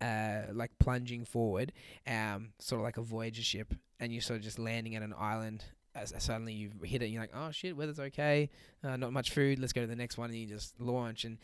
uh, 0.00 0.42
like 0.52 0.70
plunging 0.78 1.24
forward, 1.24 1.72
um, 2.06 2.52
sort 2.58 2.80
of 2.80 2.84
like 2.84 2.96
a 2.96 3.02
Voyager 3.02 3.42
ship, 3.42 3.74
and 4.00 4.12
you're 4.12 4.22
sort 4.22 4.38
of 4.38 4.44
just 4.44 4.58
landing 4.58 4.94
at 4.96 5.02
an 5.02 5.14
island. 5.18 5.64
As 5.96 6.12
suddenly 6.18 6.52
you 6.54 6.72
hit 6.82 7.02
it, 7.02 7.04
and 7.04 7.14
you're 7.14 7.22
like, 7.22 7.30
oh 7.34 7.52
shit, 7.52 7.76
weather's 7.76 8.00
okay, 8.00 8.50
uh, 8.82 8.96
not 8.96 9.12
much 9.12 9.30
food. 9.30 9.60
Let's 9.60 9.72
go 9.72 9.80
to 9.80 9.86
the 9.86 9.94
next 9.94 10.18
one, 10.18 10.28
and 10.30 10.38
you 10.38 10.46
just 10.46 10.80
launch. 10.80 11.24
And 11.24 11.38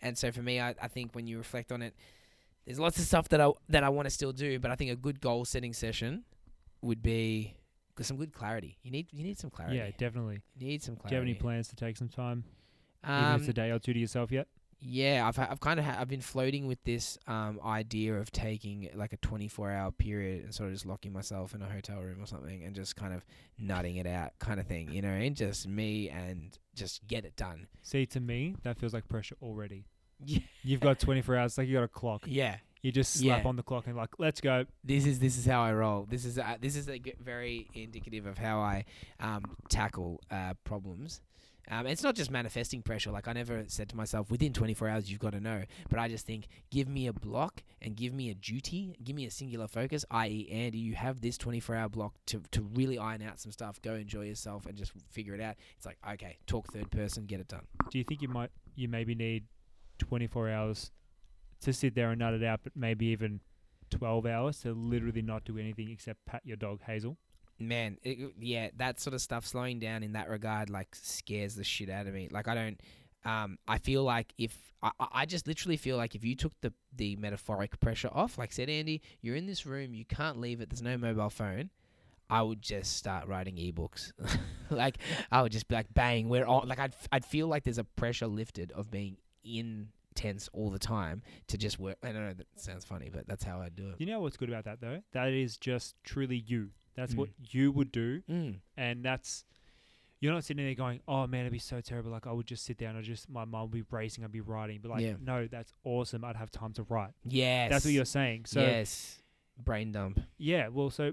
and 0.00 0.18
so 0.18 0.32
for 0.32 0.42
me, 0.42 0.58
I, 0.60 0.70
I 0.82 0.88
think 0.88 1.14
when 1.14 1.28
you 1.28 1.38
reflect 1.38 1.70
on 1.70 1.82
it, 1.82 1.94
there's 2.66 2.80
lots 2.80 2.98
of 2.98 3.04
stuff 3.04 3.28
that 3.28 3.40
I 3.40 3.50
that 3.68 3.84
I 3.84 3.90
want 3.90 4.06
to 4.06 4.10
still 4.10 4.32
do, 4.32 4.58
but 4.58 4.70
I 4.72 4.74
think 4.74 4.90
a 4.90 4.96
good 4.96 5.20
goal 5.20 5.44
setting 5.44 5.72
session 5.72 6.24
would 6.80 7.00
be 7.00 7.54
'cause 7.94 8.08
some 8.08 8.16
good 8.16 8.32
clarity. 8.32 8.76
You 8.82 8.90
need 8.90 9.06
you 9.12 9.22
need 9.22 9.38
some 9.38 9.50
clarity. 9.50 9.76
yeah, 9.76 9.90
definitely. 9.96 10.40
You 10.58 10.66
need 10.66 10.82
some 10.82 10.96
clarity. 10.96 11.10
Do 11.10 11.14
you 11.14 11.20
have 11.20 11.36
any 11.36 11.40
plans 11.40 11.68
to 11.68 11.76
take 11.76 11.96
some 11.96 12.08
time, 12.08 12.42
even 13.04 13.14
if 13.18 13.24
Um, 13.34 13.40
it's 13.40 13.48
a 13.48 13.52
day 13.52 13.70
or 13.70 13.78
two 13.78 13.92
to 13.92 14.00
yourself 14.00 14.32
yet? 14.32 14.48
Yeah, 14.84 15.24
I've 15.26 15.36
ha- 15.36 15.46
I've 15.50 15.60
kind 15.60 15.78
of 15.78 15.86
ha- 15.86 15.96
I've 16.00 16.08
been 16.08 16.20
floating 16.20 16.66
with 16.66 16.82
this 16.84 17.16
um 17.28 17.60
idea 17.64 18.14
of 18.16 18.32
taking 18.32 18.88
like 18.94 19.12
a 19.12 19.16
24 19.18 19.70
hour 19.70 19.90
period 19.92 20.44
and 20.44 20.54
sort 20.54 20.68
of 20.68 20.74
just 20.74 20.86
locking 20.86 21.12
myself 21.12 21.54
in 21.54 21.62
a 21.62 21.66
hotel 21.68 22.00
room 22.00 22.20
or 22.20 22.26
something 22.26 22.64
and 22.64 22.74
just 22.74 22.96
kind 22.96 23.14
of 23.14 23.24
nutting 23.58 23.96
it 23.96 24.06
out, 24.06 24.32
kind 24.40 24.58
of 24.58 24.66
thing. 24.66 24.90
You 24.90 25.02
know, 25.02 25.08
and 25.10 25.36
just 25.36 25.68
me 25.68 26.08
and 26.10 26.58
just 26.74 27.06
get 27.06 27.24
it 27.24 27.36
done. 27.36 27.68
See, 27.82 28.06
to 28.06 28.20
me, 28.20 28.56
that 28.64 28.76
feels 28.78 28.92
like 28.92 29.08
pressure 29.08 29.36
already. 29.40 29.84
Yeah, 30.24 30.38
You've 30.62 30.80
got 30.80 30.98
24 31.00 31.36
hours, 31.36 31.58
like 31.58 31.66
you 31.68 31.74
got 31.74 31.84
a 31.84 31.88
clock. 31.88 32.24
yeah. 32.26 32.56
You 32.80 32.90
just 32.90 33.12
slap 33.14 33.42
Yeah. 33.44 33.48
on 33.48 33.54
the 33.54 33.62
clock 33.62 33.86
and 33.86 33.96
like, 33.96 34.10
let's 34.18 34.40
go. 34.40 34.64
This 34.82 35.06
is 35.06 35.20
this 35.20 35.38
is 35.38 35.46
how 35.46 35.62
I 35.62 35.72
roll. 35.72 36.04
This 36.10 36.24
is 36.24 36.36
uh, 36.36 36.56
this 36.60 36.74
is 36.74 36.88
a 36.88 36.98
g- 36.98 37.14
very 37.20 37.68
indicative 37.74 38.26
of 38.26 38.38
how 38.38 38.58
I 38.58 38.84
um, 39.20 39.44
tackle 39.68 40.20
uh, 40.32 40.54
problems. 40.64 41.20
Um, 41.72 41.86
it's 41.86 42.02
not 42.02 42.14
just 42.14 42.30
manifesting 42.30 42.82
pressure. 42.82 43.10
Like 43.10 43.26
I 43.28 43.32
never 43.32 43.64
said 43.66 43.88
to 43.88 43.96
myself, 43.96 44.30
within 44.30 44.52
24 44.52 44.88
hours 44.88 45.10
you've 45.10 45.20
got 45.20 45.32
to 45.32 45.40
know. 45.40 45.62
But 45.88 45.98
I 45.98 46.06
just 46.06 46.26
think, 46.26 46.48
give 46.70 46.86
me 46.86 47.06
a 47.06 47.14
block 47.14 47.62
and 47.80 47.96
give 47.96 48.12
me 48.12 48.28
a 48.28 48.34
duty, 48.34 48.94
give 49.02 49.16
me 49.16 49.24
a 49.24 49.30
singular 49.30 49.66
focus. 49.66 50.04
I.e., 50.10 50.50
Andy, 50.52 50.76
you 50.76 50.94
have 50.94 51.22
this 51.22 51.38
24 51.38 51.74
hour 51.74 51.88
block 51.88 52.12
to 52.26 52.42
to 52.50 52.60
really 52.74 52.98
iron 52.98 53.22
out 53.22 53.40
some 53.40 53.52
stuff. 53.52 53.80
Go 53.80 53.94
enjoy 53.94 54.26
yourself 54.26 54.66
and 54.66 54.76
just 54.76 54.92
figure 55.10 55.34
it 55.34 55.40
out. 55.40 55.54
It's 55.78 55.86
like 55.86 55.96
okay, 56.12 56.36
talk 56.46 56.70
third 56.70 56.90
person, 56.90 57.24
get 57.24 57.40
it 57.40 57.48
done. 57.48 57.66
Do 57.90 57.96
you 57.96 58.04
think 58.04 58.20
you 58.20 58.28
might, 58.28 58.50
you 58.74 58.88
maybe 58.88 59.14
need 59.14 59.44
24 59.98 60.50
hours 60.50 60.90
to 61.62 61.72
sit 61.72 61.94
there 61.94 62.10
and 62.10 62.18
nut 62.18 62.34
it 62.34 62.44
out, 62.44 62.60
but 62.64 62.76
maybe 62.76 63.06
even 63.06 63.40
12 63.88 64.26
hours 64.26 64.58
to 64.60 64.74
literally 64.74 65.22
not 65.22 65.46
do 65.46 65.56
anything 65.56 65.88
except 65.90 66.22
pat 66.26 66.42
your 66.44 66.58
dog 66.58 66.82
Hazel? 66.82 67.16
Man 67.58 67.98
it, 68.02 68.32
yeah 68.40 68.68
that 68.76 69.00
sort 69.00 69.14
of 69.14 69.20
stuff 69.20 69.46
slowing 69.46 69.78
down 69.78 70.02
in 70.02 70.12
that 70.12 70.28
regard 70.28 70.70
like 70.70 70.88
scares 70.94 71.54
the 71.54 71.64
shit 71.64 71.88
out 71.88 72.06
of 72.06 72.14
me 72.14 72.28
like 72.30 72.48
i 72.48 72.54
don't 72.54 72.80
um 73.24 73.56
i 73.68 73.78
feel 73.78 74.02
like 74.02 74.32
if 74.38 74.56
i, 74.82 74.90
I 74.98 75.26
just 75.26 75.46
literally 75.46 75.76
feel 75.76 75.96
like 75.96 76.14
if 76.14 76.24
you 76.24 76.34
took 76.34 76.52
the 76.60 76.72
the 76.96 77.14
metaphoric 77.16 77.78
pressure 77.78 78.10
off 78.12 78.36
like 78.38 78.52
said 78.52 78.68
andy 78.68 79.00
you're 79.20 79.36
in 79.36 79.46
this 79.46 79.64
room 79.64 79.94
you 79.94 80.04
can't 80.04 80.40
leave 80.40 80.60
it 80.60 80.70
there's 80.70 80.82
no 80.82 80.98
mobile 80.98 81.30
phone 81.30 81.70
i 82.28 82.42
would 82.42 82.60
just 82.62 82.96
start 82.96 83.28
writing 83.28 83.56
ebooks 83.56 84.12
like 84.70 84.98
i 85.30 85.40
would 85.40 85.52
just 85.52 85.68
be 85.68 85.74
like 85.74 85.92
bang 85.94 86.28
we're 86.28 86.46
on 86.46 86.66
like 86.66 86.80
i'd, 86.80 86.94
I'd 87.12 87.24
feel 87.24 87.46
like 87.46 87.62
there's 87.62 87.78
a 87.78 87.84
pressure 87.84 88.26
lifted 88.26 88.72
of 88.72 88.90
being 88.90 89.18
intense 89.44 90.48
all 90.52 90.70
the 90.70 90.78
time 90.78 91.22
to 91.48 91.58
just 91.58 91.78
work 91.78 91.98
i 92.02 92.06
don't 92.12 92.26
know 92.26 92.34
that 92.34 92.46
sounds 92.56 92.84
funny 92.84 93.10
but 93.12 93.26
that's 93.28 93.44
how 93.44 93.60
i 93.60 93.68
do 93.68 93.90
it 93.90 93.96
You 93.98 94.06
know 94.06 94.20
what's 94.20 94.36
good 94.36 94.48
about 94.48 94.64
that 94.64 94.80
though? 94.80 95.00
That 95.12 95.28
is 95.28 95.56
just 95.56 95.94
truly 96.02 96.42
you. 96.46 96.70
That's 96.94 97.14
what 97.14 97.28
Mm. 97.30 97.54
you 97.54 97.72
would 97.72 97.90
do, 97.92 98.22
mm. 98.28 98.56
and 98.76 99.04
that's 99.04 99.44
you're 100.20 100.32
not 100.32 100.44
sitting 100.44 100.64
there 100.64 100.74
going, 100.74 101.00
"Oh 101.08 101.26
man, 101.26 101.40
it'd 101.40 101.52
be 101.52 101.58
so 101.58 101.80
terrible." 101.80 102.10
Like 102.10 102.26
I 102.26 102.32
would 102.32 102.46
just 102.46 102.64
sit 102.64 102.78
down 102.78 102.94
and 102.96 103.04
just 103.04 103.28
my 103.28 103.44
mind 103.44 103.72
would 103.72 103.84
be 103.88 103.96
racing, 103.96 104.22
I'd 104.24 104.30
be 104.32 104.40
writing, 104.40 104.78
but 104.82 104.90
like, 104.90 105.02
Yeah. 105.02 105.14
no, 105.20 105.46
that's 105.48 105.72
awesome. 105.84 106.24
I'd 106.24 106.36
have 106.36 106.50
time 106.50 106.72
to 106.74 106.82
write. 106.84 107.12
yes 107.24 107.70
That's 107.70 107.84
what 107.84 107.92
you're 107.94 108.04
saying. 108.04 108.44
So 108.46 108.60
yes 108.60 109.22
brain 109.58 109.92
dump. 109.92 110.20
Yeah, 110.38 110.68
well, 110.68 110.90
so 110.90 111.12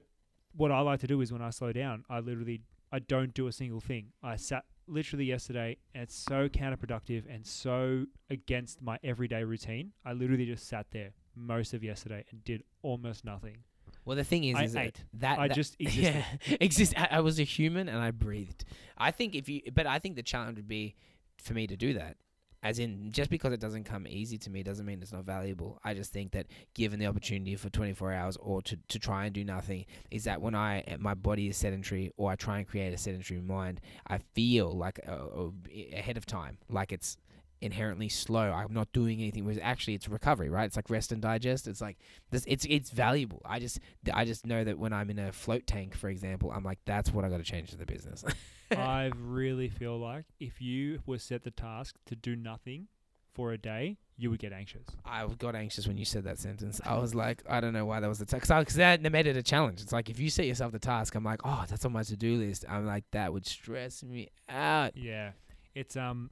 what 0.53 0.71
I 0.71 0.79
like 0.81 0.99
to 1.01 1.07
do 1.07 1.21
is 1.21 1.31
when 1.31 1.41
I 1.41 1.49
slow 1.51 1.71
down, 1.71 2.03
I 2.09 2.19
literally 2.19 2.61
I 2.91 2.99
don't 2.99 3.33
do 3.33 3.47
a 3.47 3.51
single 3.51 3.79
thing. 3.79 4.11
I 4.23 4.35
sat 4.35 4.65
literally 4.87 5.25
yesterday, 5.25 5.77
and 5.93 6.03
it's 6.03 6.15
so 6.15 6.49
counterproductive 6.49 7.23
and 7.33 7.45
so 7.45 8.05
against 8.31 8.81
my 8.81 8.97
everyday 9.03 9.43
routine. 9.43 9.91
I 10.03 10.13
literally 10.13 10.45
just 10.47 10.67
sat 10.67 10.87
there 10.91 11.13
most 11.35 11.73
of 11.75 11.83
yesterday 11.83 12.25
and 12.31 12.43
did 12.43 12.63
almost 12.81 13.23
nothing. 13.25 13.57
Well, 14.05 14.17
the 14.17 14.23
thing 14.23 14.43
is, 14.45 14.55
I 14.55 14.63
is 14.63 14.73
that- 14.73 14.85
ate. 14.85 15.03
that 15.15 15.39
I 15.39 15.47
that- 15.47 15.55
just 15.55 15.75
existed. 15.79 16.25
Yeah, 16.47 16.57
exist. 16.61 16.93
I, 16.99 17.07
I 17.11 17.19
was 17.21 17.39
a 17.39 17.43
human 17.43 17.87
and 17.89 17.97
I 17.99 18.11
breathed. 18.11 18.65
I 18.97 19.11
think 19.11 19.35
if 19.35 19.47
you, 19.49 19.61
but 19.73 19.85
I 19.87 19.99
think 19.99 20.15
the 20.15 20.23
challenge 20.23 20.57
would 20.57 20.67
be 20.67 20.95
for 21.37 21.53
me 21.53 21.67
to 21.67 21.75
do 21.77 21.93
that. 21.93 22.17
As 22.61 22.77
in, 22.77 23.09
just 23.13 23.29
because 23.29 23.53
it 23.53 23.61
doesn't 23.61 23.85
come 23.85 24.05
easy 24.05 24.37
to 24.39 24.49
me 24.49 24.63
doesn't 24.63 24.85
mean 24.85 25.01
it's 25.01 25.13
not 25.13 25.23
valuable. 25.23 25.79
I 25.85 25.93
just 25.93 26.11
think 26.11 26.31
that 26.33 26.47
given 26.73 26.99
the 26.99 27.05
opportunity 27.05 27.55
for 27.55 27.69
24 27.69 28.11
hours 28.11 28.35
or 28.35 28.61
to, 28.63 28.77
to 28.89 28.99
try 28.99 29.23
and 29.23 29.33
do 29.33 29.45
nothing, 29.45 29.85
is 30.11 30.25
that 30.25 30.41
when 30.41 30.55
I 30.55 30.83
my 30.99 31.13
body 31.13 31.47
is 31.47 31.55
sedentary 31.55 32.11
or 32.17 32.29
I 32.31 32.35
try 32.35 32.57
and 32.57 32.67
create 32.67 32.91
a 32.93 32.97
sedentary 32.97 33.39
mind, 33.39 33.79
I 34.07 34.17
feel 34.17 34.71
like 34.75 34.99
uh, 35.07 35.11
uh, 35.11 35.49
ahead 35.93 36.17
of 36.17 36.25
time, 36.25 36.57
like 36.69 36.91
it's 36.91 37.15
inherently 37.61 38.09
slow. 38.09 38.51
I'm 38.51 38.73
not 38.73 38.91
doing 38.93 39.19
anything. 39.19 39.45
Whereas 39.45 39.59
actually, 39.61 39.95
it's 39.95 40.07
recovery, 40.07 40.49
right? 40.49 40.65
It's 40.65 40.75
like 40.75 40.89
rest 40.89 41.11
and 41.11 41.21
digest. 41.21 41.67
It's 41.67 41.81
like 41.81 41.97
this. 42.31 42.43
It's 42.47 42.65
it's 42.69 42.89
valuable. 42.89 43.41
I 43.45 43.59
just 43.59 43.79
I 44.13 44.25
just 44.25 44.45
know 44.45 44.63
that 44.63 44.77
when 44.77 44.93
I'm 44.93 45.09
in 45.09 45.19
a 45.19 45.31
float 45.31 45.67
tank, 45.67 45.95
for 45.95 46.09
example, 46.09 46.51
I'm 46.51 46.63
like, 46.63 46.79
that's 46.85 47.11
what 47.11 47.25
I 47.25 47.29
got 47.29 47.37
to 47.37 47.43
change 47.43 47.71
to 47.71 47.77
the 47.77 47.85
business. 47.85 48.23
I 48.71 49.11
really 49.17 49.69
feel 49.69 49.97
like 49.97 50.25
if 50.39 50.61
you 50.61 50.99
were 51.05 51.17
set 51.17 51.43
the 51.43 51.51
task 51.51 51.95
to 52.05 52.15
do 52.15 52.35
nothing 52.35 52.87
for 53.33 53.51
a 53.51 53.57
day, 53.57 53.97
you 54.17 54.29
would 54.29 54.39
get 54.39 54.51
anxious. 54.51 54.85
I 55.05 55.25
got 55.25 55.55
anxious 55.55 55.87
when 55.87 55.97
you 55.97 56.05
said 56.05 56.25
that 56.25 56.39
sentence. 56.39 56.81
I 56.85 56.97
was 56.97 57.15
like, 57.15 57.41
I 57.49 57.61
don't 57.61 57.73
know 57.73 57.85
why 57.85 57.99
that 57.99 58.07
was 58.07 58.19
the 58.19 58.25
task. 58.25 58.49
Because 58.49 58.75
that 58.75 59.01
made 59.01 59.27
it 59.27 59.37
a 59.37 59.43
challenge. 59.43 59.81
It's 59.81 59.93
like 59.93 60.09
if 60.09 60.19
you 60.19 60.29
set 60.29 60.45
yourself 60.45 60.71
the 60.71 60.79
task, 60.79 61.15
I'm 61.15 61.23
like, 61.23 61.41
oh, 61.43 61.63
that's 61.69 61.85
on 61.85 61.93
my 61.93 62.03
to 62.03 62.17
do 62.17 62.35
list. 62.35 62.65
I'm 62.67 62.85
like, 62.85 63.05
that 63.11 63.31
would 63.31 63.45
stress 63.45 64.03
me 64.03 64.29
out. 64.49 64.97
Yeah, 64.97 65.31
it's 65.73 65.95
um, 65.95 66.31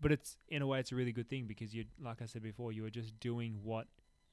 but 0.00 0.12
it's 0.12 0.36
in 0.48 0.62
a 0.62 0.66
way 0.66 0.80
it's 0.80 0.92
a 0.92 0.96
really 0.96 1.12
good 1.12 1.28
thing 1.28 1.46
because 1.46 1.74
you, 1.74 1.84
like 2.02 2.22
I 2.22 2.26
said 2.26 2.42
before, 2.42 2.72
you 2.72 2.84
are 2.84 2.90
just 2.90 3.18
doing 3.20 3.58
what 3.62 3.86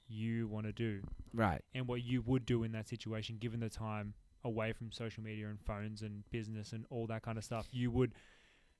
you 0.08 0.48
want 0.48 0.66
to 0.68 0.72
do 0.72 1.02
Right. 1.34 1.62
and 1.74 1.88
what 1.88 2.04
you 2.04 2.22
would 2.22 2.46
do 2.46 2.64
in 2.64 2.72
that 2.74 2.88
situation, 2.88 3.38
given 3.40 3.60
the 3.60 3.70
time 3.70 4.14
away 4.44 4.72
from 4.74 4.92
social 4.92 5.24
media 5.24 5.48
and 5.48 5.60
phones 5.60 6.02
and 6.04 6.24
business 6.32 6.72
and 6.74 6.86
all 6.92 7.08
that 7.08 7.24
kind 7.24 7.38
of 7.38 7.44
stuff. 7.44 7.68
You 7.72 7.90
would 7.92 8.14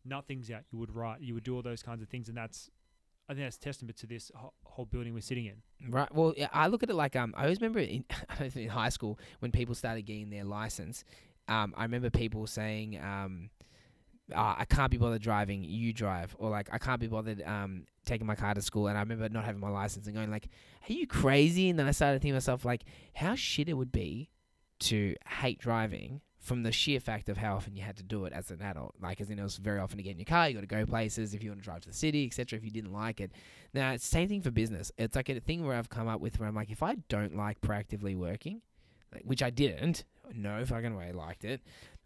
nut 0.04 0.26
things 0.28 0.52
out. 0.52 0.62
You 0.72 0.78
would 0.78 0.96
write. 0.96 1.22
You 1.22 1.34
would 1.34 1.44
do 1.44 1.56
all 1.56 1.64
those 1.64 1.82
kinds 1.82 2.02
of 2.04 2.10
things, 2.10 2.30
and 2.30 2.38
that's. 2.38 2.70
I 3.28 3.34
think 3.34 3.44
that's 3.48 3.58
testament 3.58 3.98
to 3.98 4.06
this 4.06 4.32
whole 4.64 4.86
building 4.86 5.16
we're 5.16 5.22
sitting 5.22 5.46
in. 5.48 5.64
Right. 5.90 6.14
Well, 6.14 6.36
yeah, 6.38 6.50
I 6.54 6.68
look 6.68 6.84
at 6.84 6.92
it 6.92 6.94
like 6.94 7.16
um, 7.16 7.34
I 7.36 7.46
always 7.46 7.60
remember 7.60 7.80
in, 7.80 8.06
I 8.30 8.36
don't 8.36 8.54
think 8.54 8.66
in 8.66 8.70
high 8.70 8.90
school 8.90 9.18
when 9.40 9.52
people 9.52 9.74
started 9.74 10.04
getting 10.04 10.30
their 10.30 10.44
license. 10.44 11.04
Um, 11.48 11.74
I 11.76 11.82
remember 11.82 12.12
people 12.12 12.46
saying, 12.46 13.00
um, 13.02 13.50
oh, 14.34 14.56
I 14.58 14.66
can't 14.66 14.92
be 14.92 14.98
bothered 14.98 15.22
driving. 15.22 15.64
You 15.64 15.94
drive, 15.94 16.36
or 16.40 16.50
like 16.50 16.70
I 16.72 16.78
can't 16.78 17.00
be 17.00 17.08
bothered 17.08 17.42
um 17.44 17.86
taking 18.06 18.28
my 18.28 18.36
car 18.36 18.54
to 18.54 18.62
school. 18.62 18.88
And 18.88 18.98
I 18.98 19.02
remember 19.02 19.28
not 19.30 19.46
having 19.46 19.62
my 19.62 19.70
license 19.70 20.06
and 20.06 20.16
going 20.16 20.32
like, 20.32 20.48
Are 20.90 20.94
you 20.94 21.08
crazy? 21.08 21.70
And 21.70 21.78
then 21.78 21.88
I 21.88 21.92
started 21.92 22.22
thinking 22.22 22.34
to 22.34 22.36
myself 22.36 22.64
like, 22.64 22.84
how 23.16 23.36
shit 23.36 23.68
it 23.68 23.74
would 23.74 23.92
be 23.92 24.30
to 24.80 25.16
hate 25.28 25.60
driving 25.60 26.22
from 26.40 26.62
the 26.62 26.72
sheer 26.72 27.00
fact 27.00 27.28
of 27.28 27.38
how 27.38 27.56
often 27.56 27.76
you 27.76 27.82
had 27.82 27.98
to 27.98 28.04
do 28.04 28.26
it 28.26 28.34
as 28.34 28.52
an 28.52 28.62
adult. 28.62 28.94
Like, 29.02 29.20
as 29.20 29.32
in, 29.32 29.40
it 29.40 29.44
was 29.44 29.58
very 29.58 29.80
often 29.80 29.98
to 29.98 30.04
get 30.04 30.12
in 30.12 30.20
your 30.20 30.26
car, 30.26 30.48
you 30.48 30.54
got 30.54 30.62
to 30.62 30.68
go 30.68 30.86
places 30.86 31.34
if 31.34 31.44
you 31.44 31.50
want 31.50 31.62
to 31.62 31.66
drive 31.66 31.82
to 31.82 31.90
the 31.90 31.96
city, 31.96 32.28
etc. 32.28 32.58
If 32.58 32.64
you 32.64 32.70
didn't 32.70 32.94
like 32.94 33.20
it, 33.20 33.32
now 33.74 33.92
it's 33.94 34.06
same 34.06 34.28
thing 34.28 34.44
for 34.44 34.52
business. 34.52 34.92
It's 34.98 35.16
like 35.16 35.28
a 35.30 35.40
thing 35.40 35.66
where 35.66 35.76
I've 35.76 35.90
come 35.90 36.08
up 36.08 36.22
with 36.22 36.40
where 36.40 36.48
I'm 36.48 36.54
like, 36.54 36.70
if 36.70 36.84
I 36.84 36.98
don't 37.10 37.36
like 37.36 37.62
proactively 37.62 38.16
working, 38.16 38.62
like, 39.12 39.24
which 39.24 39.42
I 39.42 39.50
didn't, 39.50 40.04
no 40.36 40.64
fucking 40.66 40.96
way 40.96 41.08
I 41.08 41.12
liked 41.12 41.46
it. 41.46 41.62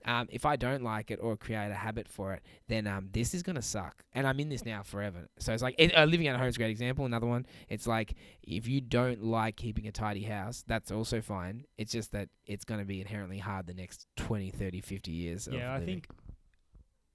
Um, 0.06 0.28
if 0.32 0.46
I 0.46 0.56
don't 0.56 0.82
like 0.82 1.12
it 1.12 1.20
or 1.22 1.36
create 1.36 1.72
a 1.72 1.76
habit 1.76 2.08
for 2.08 2.34
it, 2.34 2.42
then 2.68 2.88
um, 2.88 3.10
this 3.12 3.34
is 3.34 3.44
gonna 3.44 3.62
suck. 3.62 4.04
And 4.14 4.26
I'm 4.26 4.40
in 4.40 4.50
this 4.50 4.64
now 4.66 4.82
forever. 4.82 5.28
So 5.40 5.54
it's 5.54 5.62
like 5.62 5.76
it, 5.78 5.96
uh, 5.96 6.06
living 6.06 6.28
at 6.28 6.38
home 6.38 6.48
is 6.48 6.56
a 6.56 6.60
great 6.60 6.72
example. 6.72 7.06
Another 7.06 7.28
one, 7.28 7.46
it's 7.68 7.86
like 7.86 8.14
if 8.42 8.68
you 8.68 8.80
don't 8.82 9.24
like 9.24 9.58
keeping 9.58 9.88
a 9.88 9.92
tidy 9.92 10.24
house, 10.24 10.64
that's 10.66 10.92
also 10.92 11.22
fine. 11.22 11.66
It's 11.78 11.92
just 11.92 12.12
that 12.14 12.30
it's 12.46 12.64
gonna 12.64 12.86
be 12.86 13.02
inherently 13.02 13.40
hard 13.40 13.68
the 13.68 13.74
next 13.74 14.08
20, 14.16 14.52
30, 14.52 14.82
50 14.82 15.12
years. 15.12 15.50
yeah, 15.52 15.74
I 15.74 15.80
think, 15.84 16.08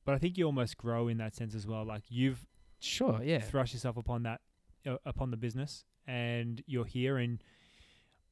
but 0.04 0.14
I 0.14 0.18
think 0.18 0.36
you 0.36 0.44
almost 0.44 0.76
grow 0.76 1.08
in 1.08 1.16
that 1.18 1.34
sense 1.34 1.54
as 1.54 1.66
well. 1.66 1.84
Like 1.84 2.02
you've 2.08 2.46
sure, 2.80 3.20
yeah, 3.22 3.40
thrust 3.40 3.72
yourself 3.72 3.96
upon 3.96 4.24
that, 4.24 4.40
uh, 4.86 4.96
upon 5.06 5.30
the 5.30 5.38
business, 5.38 5.84
and 6.06 6.62
you're 6.66 6.84
here. 6.84 7.16
And 7.16 7.42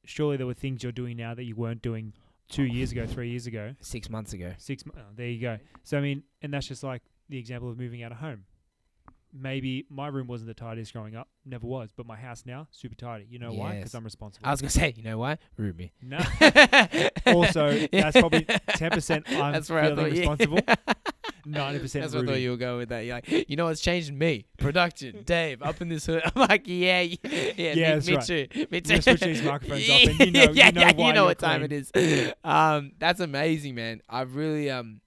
surely 0.05 0.37
there 0.37 0.47
were 0.47 0.55
things 0.55 0.83
you're 0.83 0.93
doing 0.93 1.17
now 1.17 1.35
that 1.35 1.45
you 1.45 1.57
weren't 1.57 1.81
doing 1.81 2.13
two 2.49 2.65
years 2.65 2.93
ago, 2.93 3.07
three 3.07 3.31
years 3.31 3.47
ago, 3.47 3.75
six 3.81 4.09
months 4.11 4.33
ago. 4.33 4.53
six. 4.59 4.85
mo- 4.87 4.93
Oh, 4.97 5.03
there 5.17 5.29
you 5.29 5.41
go. 5.41 5.59
So 5.85 5.99
I 5.99 6.01
mean, 6.01 6.23
and 6.43 6.53
that's 6.53 6.67
just 6.67 6.83
like 6.83 7.03
the 7.29 7.39
example 7.39 7.71
of 7.71 7.79
moving 7.79 8.03
out 8.03 8.13
of 8.13 8.19
home. 8.19 8.45
Maybe 9.35 9.87
my 9.89 10.09
room 10.09 10.27
wasn't 10.27 10.49
the 10.49 10.55
tidiest 10.55 10.93
growing 10.93 11.17
up, 11.17 11.27
never 11.47 11.67
was, 11.67 11.91
but 11.97 12.05
my 12.05 12.17
house 12.17 12.43
now 12.45 12.69
super 12.71 12.95
tidy. 12.95 13.27
You 13.31 13.39
know 13.39 13.51
why? 13.53 13.57
why? 13.59 13.73
Yes. 13.73 13.79
Because 13.85 13.95
I'm 13.95 14.05
responsible. 14.05 14.47
I 14.47 14.51
was 14.51 14.61
gonna 14.61 14.69
say, 14.83 14.93
you 14.95 15.03
know 15.03 15.17
what, 15.17 15.39
Ruby. 15.57 15.91
no, 16.03 16.19
Also, 17.27 17.87
that's 17.91 18.19
probably 18.19 18.45
10% 18.45 19.23
I'm 19.31 19.53
That's 19.55 19.71
where 19.71 19.79
I 19.85 19.89
feeling 19.89 19.97
thought 19.97 20.11
responsible. 20.11 20.59
Ninety 21.47 21.79
percent. 21.81 22.03
That's 22.03 22.15
what 22.15 22.25
I 22.25 22.27
thought 22.29 22.41
you 22.41 22.51
were 22.51 22.57
going 22.57 22.79
with 22.79 22.89
that. 22.91 23.01
You're 23.05 23.17
like, 23.17 23.29
you 23.49 23.57
know 23.57 23.67
what's 23.67 23.81
changed 23.81 24.13
me? 24.13 24.47
Production, 24.59 25.23
Dave, 25.27 25.63
up 25.63 25.81
in 25.81 25.89
this 25.89 26.07
hood. 26.07 26.23
I'm 26.35 26.49
like, 26.49 26.63
yeah, 26.67 27.01
yeah, 27.01 27.17
yeah, 27.25 27.53
Yeah, 27.57 27.99
me, 27.99 28.07
me 28.07 28.17
right. 28.17 28.27
too. 28.27 28.47
Me 28.71 28.81
too. 28.81 29.01
switch 29.03 29.21
these 29.21 29.43
microphones 29.43 29.89
off 29.91 30.03
and 30.09 30.21
you 30.21 30.31
know- 30.31 30.43
you 30.45 30.51
yeah, 30.55 30.71
know 30.71 30.81
yeah, 30.83 31.07
you 31.07 31.13
know 31.13 31.25
what 31.25 31.39
time 31.39 31.63
it 31.63 31.73
is. 31.73 31.91
Um, 32.45 32.93
that's 32.99 33.21
amazing, 33.21 33.75
man. 33.75 34.01
I've 34.09 34.35
really, 34.37 34.71
um, 34.71 35.01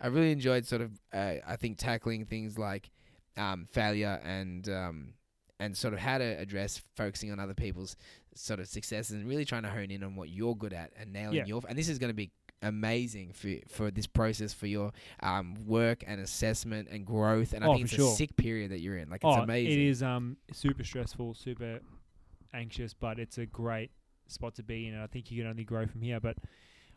I 0.00 0.06
really 0.08 0.32
enjoyed 0.32 0.66
sort 0.66 0.82
of, 0.82 0.92
uh, 1.12 1.34
I 1.46 1.56
think 1.56 1.78
tackling 1.78 2.24
things 2.24 2.58
like, 2.58 2.90
um, 3.36 3.66
failure 3.70 4.20
and, 4.24 4.68
um, 4.68 5.12
and 5.58 5.76
sort 5.76 5.92
of 5.92 6.00
how 6.00 6.16
to 6.18 6.24
address 6.24 6.80
focusing 6.96 7.30
on 7.32 7.38
other 7.38 7.52
people's 7.54 7.94
sort 8.34 8.60
of 8.60 8.66
successes 8.68 9.10
and 9.14 9.28
really 9.28 9.44
trying 9.44 9.62
to 9.62 9.68
hone 9.68 9.90
in 9.90 10.02
on 10.02 10.16
what 10.16 10.28
you're 10.30 10.54
good 10.56 10.72
at 10.72 10.90
and 10.98 11.12
nailing 11.12 11.36
Yeah. 11.36 11.44
your. 11.46 11.60
And 11.68 11.76
this 11.76 11.88
is 11.88 11.98
going 11.98 12.08
to 12.10 12.14
be 12.14 12.30
amazing 12.62 13.32
for 13.32 13.50
for 13.68 13.90
this 13.90 14.06
process 14.06 14.52
for 14.52 14.66
your 14.66 14.92
um 15.22 15.54
work 15.66 16.04
and 16.06 16.20
assessment 16.20 16.88
and 16.90 17.06
growth. 17.06 17.52
And 17.52 17.64
I 17.64 17.68
Oh, 17.68 17.72
think 17.74 17.84
it's 17.86 17.94
sure. 17.94 18.12
a 18.12 18.14
sick 18.16 18.36
period 18.36 18.70
that 18.70 18.80
you're 18.80 18.98
in. 18.98 19.08
Like 19.10 19.22
it's 19.24 19.36
oh, 19.38 19.42
amazing. 19.42 19.72
it 19.72 19.78
is 19.88 20.02
um 20.02 20.36
super 20.52 20.84
stressful, 20.84 21.34
super 21.34 21.80
anxious, 22.52 22.92
but 22.94 23.18
it's 23.18 23.38
a 23.38 23.46
great 23.46 23.90
spot 24.28 24.54
to 24.56 24.62
be 24.62 24.86
in, 24.88 24.94
and 24.94 25.02
I 25.02 25.06
think 25.06 25.30
you 25.30 25.42
can 25.42 25.50
only 25.50 25.64
grow 25.64 25.86
from 25.86 26.02
here. 26.02 26.20
But 26.20 26.36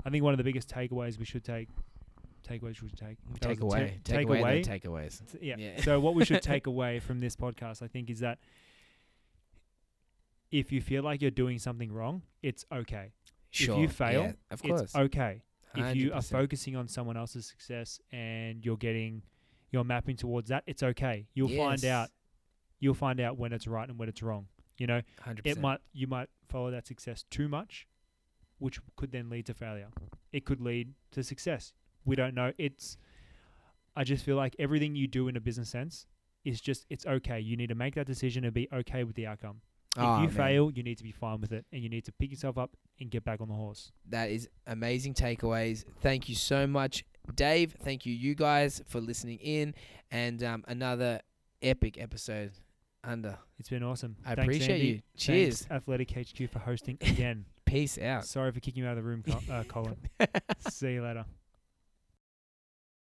I 0.06 0.10
think 0.10 0.24
one 0.24 0.34
of 0.34 0.38
the 0.38 0.44
biggest 0.44 0.68
takeaways 0.70 1.18
we 1.18 1.26
should 1.26 1.44
take, 1.44 1.70
takeaways 2.48 2.82
we 2.82 2.90
should 2.90 2.98
take, 2.98 3.18
Take 3.40 3.62
away, 3.62 4.00
take, 4.04 4.04
take 4.04 4.28
away, 4.28 4.40
away. 4.42 4.62
the 4.62 4.70
takeaways. 4.70 5.22
Yeah. 5.42 5.56
Yeah. 5.58 5.82
So 5.82 6.00
what 6.00 6.14
we 6.16 6.26
should 6.26 6.42
take 6.54 6.68
away 6.68 7.00
from 7.00 7.20
this 7.20 7.36
podcast, 7.36 7.82
I 7.82 7.88
think, 7.88 8.10
is 8.10 8.20
that 8.20 8.40
if 10.52 10.72
you 10.72 10.82
feel 10.82 11.04
like 11.04 11.22
you're 11.22 11.32
doing 11.32 11.58
something 11.58 11.92
wrong, 11.92 12.22
it's 12.42 12.66
okay. 12.72 13.14
Sure. 13.50 13.76
If 13.76 13.82
you 13.82 13.88
fail, 13.88 14.22
yeah, 14.24 14.32
of 14.52 14.62
course. 14.62 14.82
It's 14.82 14.96
okay. 14.96 15.42
If 15.76 15.96
you 15.96 16.14
are 16.14 16.22
100%. 16.22 16.32
focusing 16.32 16.76
on 16.76 16.88
someone 16.88 17.18
else's 17.18 17.46
success 17.46 18.00
and 18.12 18.64
you're 18.64 18.78
getting, 18.78 19.24
you're 19.72 19.84
mapping 19.84 20.16
towards 20.16 20.50
that, 20.50 20.64
it's 20.68 20.84
okay. 20.84 21.28
You'll 21.34 21.50
find 21.50 21.84
out. 21.86 22.10
You'll 22.80 22.94
find 22.94 23.20
out 23.20 23.38
when 23.38 23.54
it's 23.54 23.66
right 23.66 23.88
and 23.88 23.98
when 23.98 24.10
it's 24.10 24.22
wrong. 24.22 24.48
You 24.78 24.88
know, 24.88 25.02
100%. 25.26 25.42
it 25.46 25.60
might 25.60 25.80
you 25.94 26.08
might 26.08 26.30
follow 26.50 26.72
that 26.72 26.88
success 26.88 27.24
too 27.30 27.48
much, 27.48 27.88
which 28.60 28.80
could 28.96 29.12
then 29.12 29.30
lead 29.30 29.46
to 29.46 29.54
failure. 29.54 29.88
It 30.32 30.46
could 30.46 30.62
lead 30.62 30.94
to 31.12 31.24
success. 31.24 31.74
We 32.06 32.16
don't 32.16 32.36
know. 32.36 32.52
It's 32.58 32.98
I 33.96 34.04
just 34.04 34.26
feel 34.26 34.36
like 34.36 34.56
everything 34.60 34.96
you 34.96 35.08
do 35.08 35.28
in 35.28 35.38
a 35.38 35.40
business 35.40 35.70
sense 35.70 36.08
is 36.44 36.60
just 36.60 36.86
it's 36.90 37.06
okay. 37.06 37.40
You 37.40 37.56
need 37.56 37.70
to 37.70 37.76
make 37.76 37.96
that 37.96 38.08
decision 38.08 38.44
and 38.44 38.54
be 38.54 38.68
okay 38.74 39.04
with 39.04 39.16
the 39.16 39.28
outcome. 39.28 39.62
If 39.96 40.02
Oh, 40.04 40.16
you 40.22 40.28
man. 40.28 40.30
fail, 40.32 40.72
you 40.72 40.82
need 40.84 40.98
to 40.98 41.04
be 41.04 41.12
fine 41.12 41.40
with 41.40 41.52
it 41.52 41.66
and 41.72 41.82
you 41.84 41.90
need 41.90 42.06
to 42.06 42.12
pick 42.12 42.32
yourself 42.32 42.58
up 42.58 42.72
and 43.00 43.12
get 43.12 43.24
back 43.24 43.42
on 43.42 43.48
the 43.48 43.54
horse. 43.54 43.92
That 44.10 44.32
is 44.32 44.50
amazing 44.66 45.14
takeaways. 45.14 45.86
Thank 46.02 46.28
you 46.30 46.36
so 46.36 46.66
much, 46.66 47.06
Dave. 47.36 47.76
Thank 47.84 48.06
you, 48.06 48.14
you 48.14 48.34
guys, 48.34 48.82
for 48.88 49.00
listening 49.00 49.38
in. 49.40 49.76
And 50.10 50.42
um, 50.44 50.64
another 50.68 51.20
epic 51.62 52.02
episode 52.02 52.52
under. 53.04 53.38
It's 53.60 53.70
been 53.70 53.84
awesome. 53.84 54.16
I 54.26 54.36
Thanks, 54.36 54.42
appreciate 54.56 54.76
Andy. 54.76 54.88
you. 54.88 55.02
Cheers. 55.16 55.62
Thanks, 55.66 55.72
Athletic 55.72 56.12
HQ 56.12 56.50
for 56.50 56.60
hosting 56.60 56.98
again. 57.02 57.46
Peace 57.66 57.98
out. 58.00 58.26
Sorry 58.26 58.52
for 58.52 58.60
kicking 58.60 58.84
you 58.84 58.90
out 58.90 58.98
of 58.98 59.04
the 59.04 59.10
room, 59.10 59.24
Col- 59.24 59.42
uh, 59.52 59.64
Colin. 59.64 59.98
See 60.70 60.94
you 60.94 61.04
later. 61.04 61.26